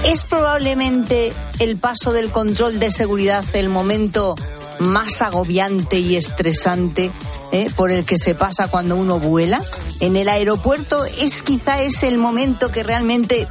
[0.05, 4.36] ¿Es probablemente el paso del control de seguridad el momento
[4.80, 7.11] más agobiante y estresante
[7.51, 9.61] eh, por el que se pasa cuando uno vuela?
[9.99, 13.47] En el aeropuerto es quizá es el momento que realmente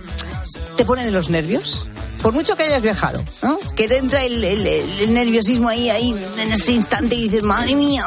[0.76, 1.86] te pone de los nervios.
[2.22, 3.58] Por mucho que hayas viajado, ¿no?
[3.74, 7.74] Que te entra el, el- el- nerviosismo ahí, ahí, en ese instante y dices, madre
[7.74, 8.04] mía,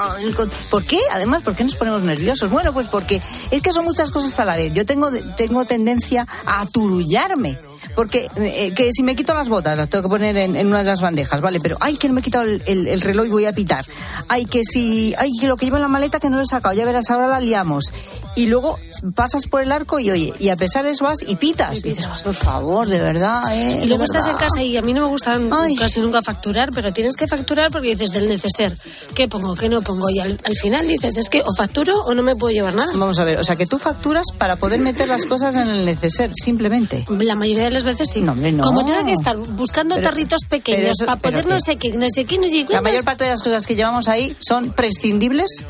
[0.70, 1.00] ¿por qué?
[1.12, 2.50] Además, ¿por qué nos ponemos nerviosos?
[2.52, 4.72] Bueno, pues porque es que son muchas cosas a la vez.
[4.74, 7.58] Yo tengo, tengo tendencia a aturullarme.
[7.96, 10.80] Porque eh, que si me quito las botas, las tengo que poner en, en una
[10.80, 11.60] de las bandejas, ¿vale?
[11.60, 13.86] Pero, ay, que no me he quitado el, el- el reloj y voy a pitar.
[14.30, 16.48] Ay, que si, ay, que lo que llevo en la maleta que no lo he
[16.48, 17.94] sacado, ya verás, ahora la liamos.
[18.36, 18.80] Y luego
[19.14, 21.86] pasas por el arco y, oye, y a pesar de eso vas y pitas.
[21.86, 23.82] Y dices, "Oh, por favor, de verdad, ¿eh?
[23.84, 24.48] Y luego estás en verdad".
[24.50, 25.40] casa y a mí no me gusta
[25.78, 28.76] casi nunca facturar, pero tienes que facturar porque dices del neceser.
[29.14, 29.54] ¿Qué pongo?
[29.56, 30.10] ¿Qué no pongo?
[30.10, 32.92] Y al, al final dices, es que o facturo o no me puedo llevar nada.
[32.96, 35.86] Vamos a ver, o sea, que tú facturas para poder meter las cosas en el
[35.86, 37.06] neceser, simplemente.
[37.10, 38.22] La mayoría de las veces sí.
[38.22, 38.64] No, hombre, no.
[38.64, 42.08] Como tenga que estar buscando Pero- tarritos pequeños eso- para poder no sé qué, no
[42.10, 42.74] sé qué, no sé qué.
[42.74, 45.64] La mayor parte de las cosas que llevamos ahí son prescindibles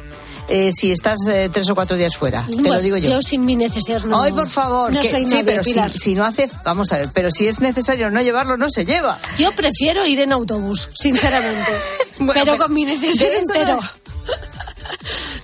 [0.48, 2.44] eh, si estás eh, tres o cuatro días fuera.
[2.46, 3.22] te Bueno, lo digo yo.
[3.22, 4.22] sin mi neceser no.
[4.22, 4.92] Ay, por favor.
[4.92, 8.10] No que- soy sí, pero si, no hace, vamos a ver, pero si es necesario
[8.10, 9.20] no llevarlo, no se lleva.
[9.38, 11.72] Yo prefiero ir en autobús, sinceramente.
[12.20, 13.80] Bueno, pero pero con mi neceser entero.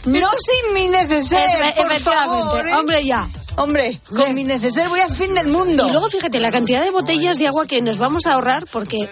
[0.05, 2.73] No sin mi neceser, por favor, ¿eh?
[2.75, 3.27] Hombre, ya.
[3.59, 5.85] Hombre, con mi neceser voy al fin del mundo.
[5.87, 9.09] Y luego fíjate la cantidad de botellas de agua que nos vamos a ahorrar porque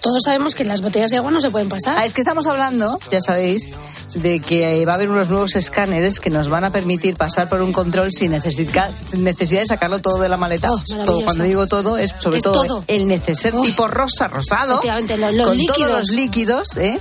[0.00, 1.98] todos sabemos que las botellas de agua no se pueden pasar.
[1.98, 3.72] Ah, es que estamos hablando, ya sabéis,
[4.14, 7.60] de que va a haber unos nuevos escáneres que nos van a permitir pasar por
[7.60, 10.70] un control sin necesidad, sin necesidad de sacarlo todo de la maleta.
[10.72, 12.84] Oh, cuando digo todo, es sobre Es todo, todo.
[12.86, 15.76] el neceser tipo rosa, rosado, los con líquidos.
[15.76, 17.00] todos los líquidos, ¿eh?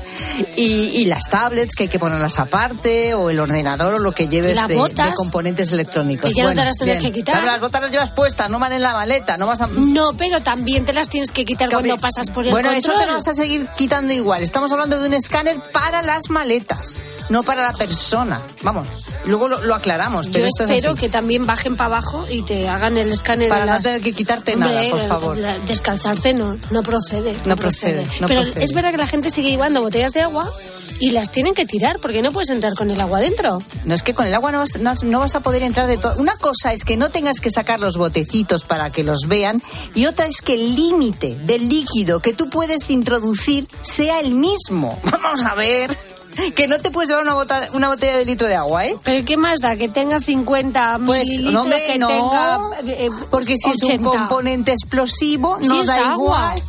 [0.55, 4.27] y, y las tablets que hay que ponerlas aparte, o el ordenador, o lo que
[4.27, 4.77] lleves de
[5.15, 6.22] componentes electrónicos.
[6.29, 7.11] Que ya no te las tienes bien.
[7.13, 7.35] que quitar.
[7.35, 9.67] Claro, las botas las llevas puestas, no van en la maleta, no vas a...
[9.67, 12.93] No, pero también te las tienes que quitar cuando pasas por el Bueno, control.
[12.95, 14.41] eso te lo vas a seguir quitando igual.
[14.43, 18.41] Estamos hablando de un escáner para las maletas, no para la persona.
[18.61, 18.87] Vamos,
[19.25, 20.27] luego lo, lo aclaramos.
[20.27, 23.49] Pero Yo esto espero que también bajen para abajo y te hagan el escáner.
[23.49, 25.37] Para no tener que quitarte Hombre, nada, por favor.
[25.37, 27.35] la- descalzarte no, no procede.
[27.45, 28.63] No procede, no Pero procede.
[28.63, 30.51] es verdad que la gente sigue llevando botellas de agua
[30.99, 33.61] y las tienen que tirar porque no puedes entrar con el agua dentro.
[33.85, 35.97] No es que con el agua no vas, no, no vas a poder entrar de
[35.97, 36.15] todo.
[36.17, 39.61] Una cosa es que no tengas que sacar los botecitos para que los vean
[39.95, 44.99] y otra es que el límite del líquido que tú puedes introducir sea el mismo.
[45.11, 45.95] Vamos a ver.
[46.55, 48.95] Que no te puedes llevar una, bota- una botella de litro de agua, ¿eh?
[49.03, 49.75] Pero ¿qué más da?
[49.75, 52.07] Que tenga 50 Pues, mililitros, no, hombre, que no.
[52.07, 52.59] tenga...
[52.91, 54.09] eh, Porque si es 80.
[54.09, 56.55] un componente explosivo, Si no da agua.
[56.55, 56.63] igual.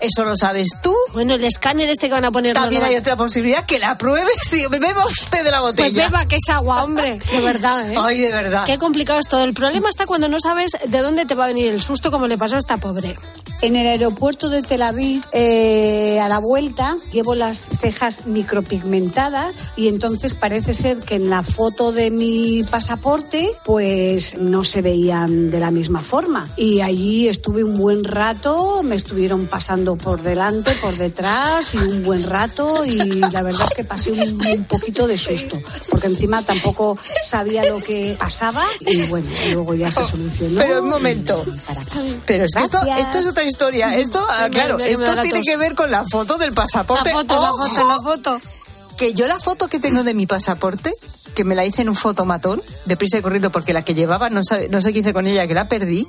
[0.00, 0.94] Eso lo sabes tú.
[1.12, 2.54] Bueno, el escáner este que van a poner...
[2.54, 5.90] También hay otra posibilidad que la pruebes y beba usted de la botella.
[5.92, 7.18] Pues beba, que es agua, hombre.
[7.18, 7.96] De verdad, ¿eh?
[7.98, 8.64] Ay, de verdad.
[8.64, 9.44] Qué complicado es todo.
[9.44, 12.26] El problema está cuando no sabes de dónde te va a venir el susto, como
[12.26, 13.16] le pasó a esta pobre.
[13.62, 19.88] En el aeropuerto de Tel Aviv, eh, a la vuelta, llevo las cejas micropigmentadas y
[19.88, 25.60] entonces parece ser que en la foto de mi pasaporte, pues no se veían de
[25.60, 26.48] la misma forma.
[26.56, 32.02] Y allí estuve un buen rato, me estuvieron pasando por delante, por detrás y un
[32.04, 35.60] buen rato y la verdad es que pasé un, un poquito de susto,
[35.90, 40.58] porque encima tampoco sabía lo que pasaba y bueno, luego ya se solucionó.
[40.60, 41.44] Pero un momento.
[42.26, 43.96] Pero es que esto, esto es otra historia.
[43.96, 47.10] Esto, ah, claro, esto tiene que ver con la foto del pasaporte.
[47.10, 47.66] La foto, la ¡Ojo!
[47.68, 48.40] foto, la foto.
[48.96, 50.92] Que yo la foto que tengo de mi pasaporte,
[51.34, 54.42] que me la hice en un fotomatón, deprisa y corriendo, porque la que llevaba, no,
[54.44, 56.06] sabe- no sé qué hice con ella, que la perdí.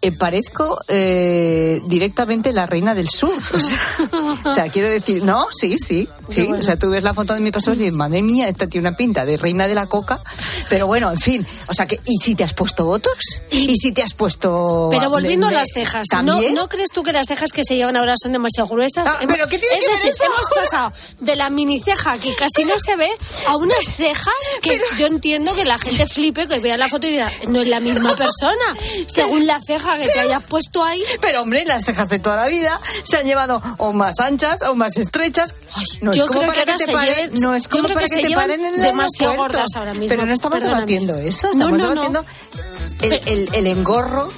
[0.00, 3.34] Eh, parezco eh, directamente la reina del sur.
[3.54, 3.78] O sea,
[4.44, 6.42] o sea, quiero decir, no, sí, sí, sí.
[6.42, 6.60] bueno.
[6.60, 8.88] O sea, tú ves la foto de mi pasaporte y dices, madre mía, esta tiene
[8.88, 10.20] una pinta de reina de la coca.
[10.68, 11.46] Pero bueno, en fin.
[11.68, 13.42] O sea, que, ¿y si te has puesto botox?
[13.50, 14.88] ¿Y si te has puesto.
[14.90, 16.54] Pero volviendo a las cejas, ¿no, ¿también?
[16.54, 19.08] ¿no crees tú que las cejas que se llevan ahora son demasiado gruesas?
[19.08, 22.18] Ah, ¿pero qué tiene es que ver decir, eso hemos pasado de la mini ceja
[22.18, 23.10] que casi no se ve
[23.48, 27.10] a unas cejas que yo entiendo que la gente flipe, que vea la foto y
[27.10, 28.76] dirá, no es la misma persona,
[29.06, 31.02] según la ceja que te hayas puesto ahí.
[31.20, 34.74] Pero hombre, las cejas de toda la vida se han llevado o más anchas o
[34.74, 35.54] más estrechas.
[36.00, 38.16] no yo es como creo para que te paren, lleven- no es como para que
[38.16, 41.68] que, te paren en el demasiado gordas ahora mismo, Pero no estamos debatiendo eso, No,
[41.76, 42.10] estamos no, no.
[42.10, 42.24] debatiendo
[43.02, 44.28] el, el- el engorro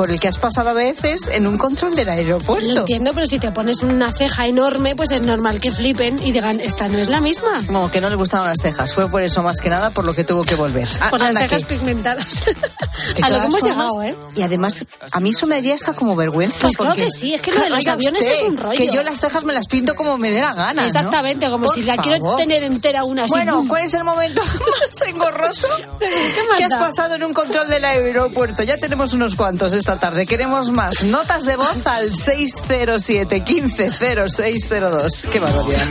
[0.00, 2.66] por el que has pasado a veces en un control del aeropuerto.
[2.66, 6.32] Lo entiendo, pero si te pones una ceja enorme, pues es normal que flipen y
[6.32, 7.60] digan, esta no es la misma.
[7.68, 8.94] No, que no le gustaban las cejas.
[8.94, 10.88] Fue por eso más que nada por lo que tuvo que volver.
[11.02, 12.24] Ah, Por las cejas que- pigmentadas.
[13.22, 14.16] a lo que hemos llegado, ¿eh?
[14.34, 16.60] Y además, a mí eso me haría hasta como vergüenza.
[16.62, 18.56] Pues claro porque- que sí, es que lo de los Oiga aviones usted, es un
[18.56, 18.78] rollo.
[18.78, 20.80] Que yo las cejas me las pinto como me dé la gana.
[20.80, 20.86] ¿no?
[20.86, 23.32] Exactamente, como Por si la quiero tener entera una así.
[23.32, 23.66] Bueno.
[23.68, 24.40] ¿cuál es el momento
[24.90, 28.62] más engorroso más que has pasado en un control del aeropuerto?
[28.62, 30.26] Ya tenemos unos cuantos esta tarde.
[30.26, 31.04] Queremos más.
[31.04, 35.28] Notas de voz al 607 150602.
[35.32, 35.86] Qué barbaridad.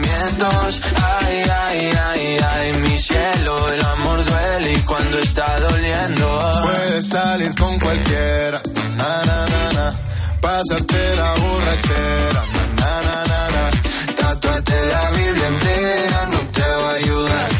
[1.21, 6.61] Ay, ay, ay, ay, mi cielo, el amor duele y cuando está doliendo.
[6.63, 8.61] Puedes salir con cualquiera,
[8.97, 9.95] na, na, na, na.
[10.41, 12.43] pasarte la borrachera,
[12.77, 13.69] na, na, na, na.
[14.15, 17.58] Tatuarte la Biblia entera no te va a ayudar.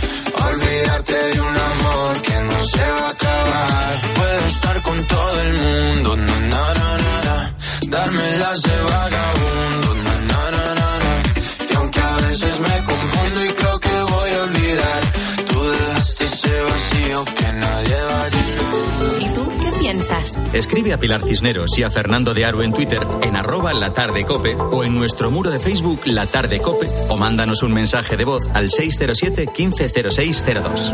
[4.84, 7.54] Con todo el mundo, na, na, na, na, na.
[7.88, 11.14] Darme las de vagabundo, na, na, na, na, na.
[11.70, 15.02] Y aunque a veces me confundo y creo que voy a olvidar,
[15.48, 19.22] tú dejaste ese vacío que nadie va a llenar.
[19.22, 20.40] ¿Y tú qué piensas?
[20.54, 24.24] Escribe a Pilar Cisneros y a Fernando de Aro en Twitter en arroba la tarde
[24.26, 28.26] cope o en nuestro muro de Facebook La Tarde Cope o mándanos un mensaje de
[28.26, 30.94] voz al 607 150602.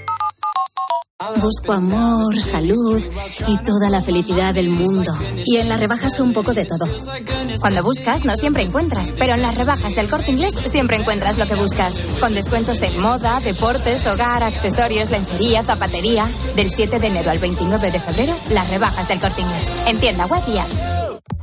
[1.39, 3.03] Busco amor, salud
[3.47, 5.13] y toda la felicidad del mundo.
[5.45, 6.85] Y en las rebajas un poco de todo.
[7.59, 11.45] Cuando buscas, no siempre encuentras, pero en las rebajas del corte inglés siempre encuentras lo
[11.45, 11.95] que buscas.
[12.19, 16.27] Con descuentos en moda, deportes, hogar, accesorios, lencería, zapatería.
[16.55, 19.69] Del 7 de enero al 29 de febrero, las rebajas del corte inglés.
[19.87, 20.27] En tienda.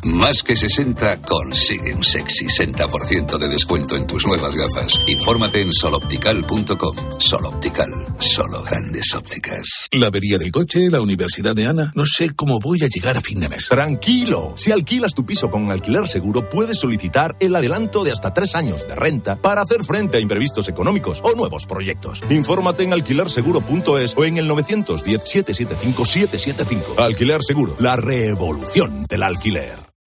[0.08, 5.02] Más que 60 consigue un sexy 60% de descuento en tus nuevas gafas.
[5.06, 6.96] Infórmate en soloptical.com.
[7.18, 9.86] Soloptical, solo grandes ópticas.
[9.92, 11.92] La avería del coche, la universidad de Ana.
[11.94, 13.68] No sé cómo voy a llegar a fin de mes.
[13.68, 18.54] Tranquilo, si alquilas tu piso con alquiler seguro, puedes solicitar el adelanto de hasta tres
[18.54, 22.22] años de renta para hacer frente a imprevistos económicos o nuevos proyectos.
[22.30, 26.96] Infórmate en alquilerseguro.es o en el 910-775-775.
[26.96, 29.97] Alquiler Seguro, la revolución del alquiler.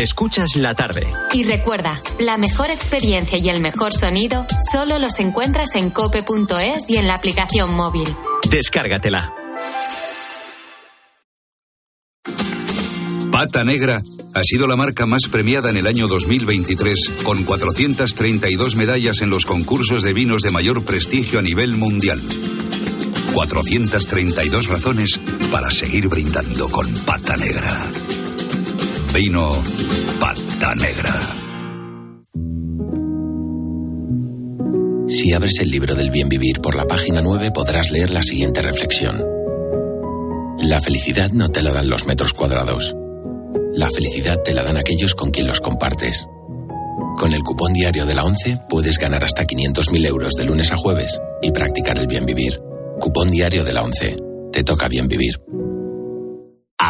[0.00, 1.06] Escuchas la tarde.
[1.34, 6.96] Y recuerda, la mejor experiencia y el mejor sonido solo los encuentras en cope.es y
[6.96, 8.08] en la aplicación móvil.
[8.48, 9.34] Descárgatela.
[13.30, 14.00] Pata Negra
[14.34, 19.44] ha sido la marca más premiada en el año 2023, con 432 medallas en los
[19.44, 22.22] concursos de vinos de mayor prestigio a nivel mundial.
[23.34, 25.20] 432 razones
[25.52, 27.86] para seguir brindando con Pata Negra.
[29.14, 29.50] Vino
[30.20, 31.20] Pata Negra.
[35.08, 38.62] Si abres el libro del bien vivir por la página 9 podrás leer la siguiente
[38.62, 39.24] reflexión.
[40.60, 42.94] La felicidad no te la dan los metros cuadrados.
[43.74, 46.28] La felicidad te la dan aquellos con quien los compartes.
[47.18, 50.76] Con el cupón diario de la 11 puedes ganar hasta 500.000 euros de lunes a
[50.76, 52.60] jueves y practicar el bien vivir.
[53.00, 54.16] Cupón diario de la 11.
[54.52, 55.40] Te toca bien vivir.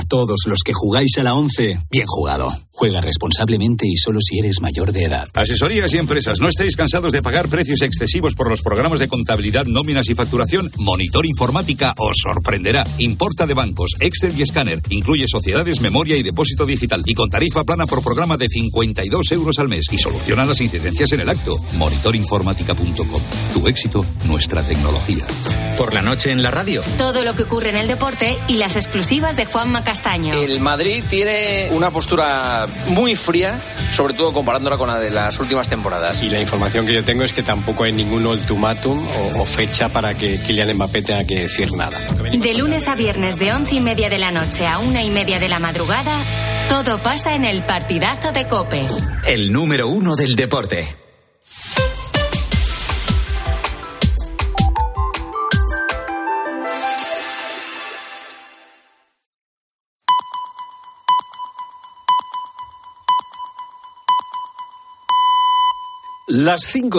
[0.01, 2.57] A todos los que jugáis a la 11, bien jugado.
[2.72, 5.28] Juega responsablemente y solo si eres mayor de edad.
[5.34, 9.66] Asesorías y empresas, ¿no estáis cansados de pagar precios excesivos por los programas de contabilidad,
[9.66, 10.70] nóminas y facturación?
[10.78, 12.86] Monitor Informática os sorprenderá.
[12.96, 14.80] Importa de bancos, Excel y escáner.
[14.88, 17.03] Incluye sociedades, memoria y depósito digital.
[17.05, 19.84] Y con tarifa plana por programa de 52 euros al mes.
[19.92, 21.62] Y soluciona las incidencias en el acto.
[21.76, 23.22] Monitorinformática.com.
[23.53, 25.26] Tu éxito, nuestra tecnología.
[25.76, 26.80] Por la noche en la radio.
[26.96, 30.34] Todo lo que ocurre en el deporte y las exclusivas de Juanma Castaño.
[30.34, 33.59] El Madrid tiene una postura muy fría,
[33.91, 36.22] sobre todo comparándola con la de las últimas temporadas.
[36.22, 39.88] Y la información que yo tengo es que tampoco hay ningún ultimátum o, o fecha
[39.88, 41.99] para que Kylian Mbappé tenga que decir nada.
[42.30, 45.41] De lunes a viernes de once y media de la noche a una y media
[45.41, 46.16] de la madrugada,
[46.68, 48.86] todo pasa en el partidazo de Cope.
[49.26, 50.86] El número uno del deporte.
[66.32, 66.98] Las 5 de la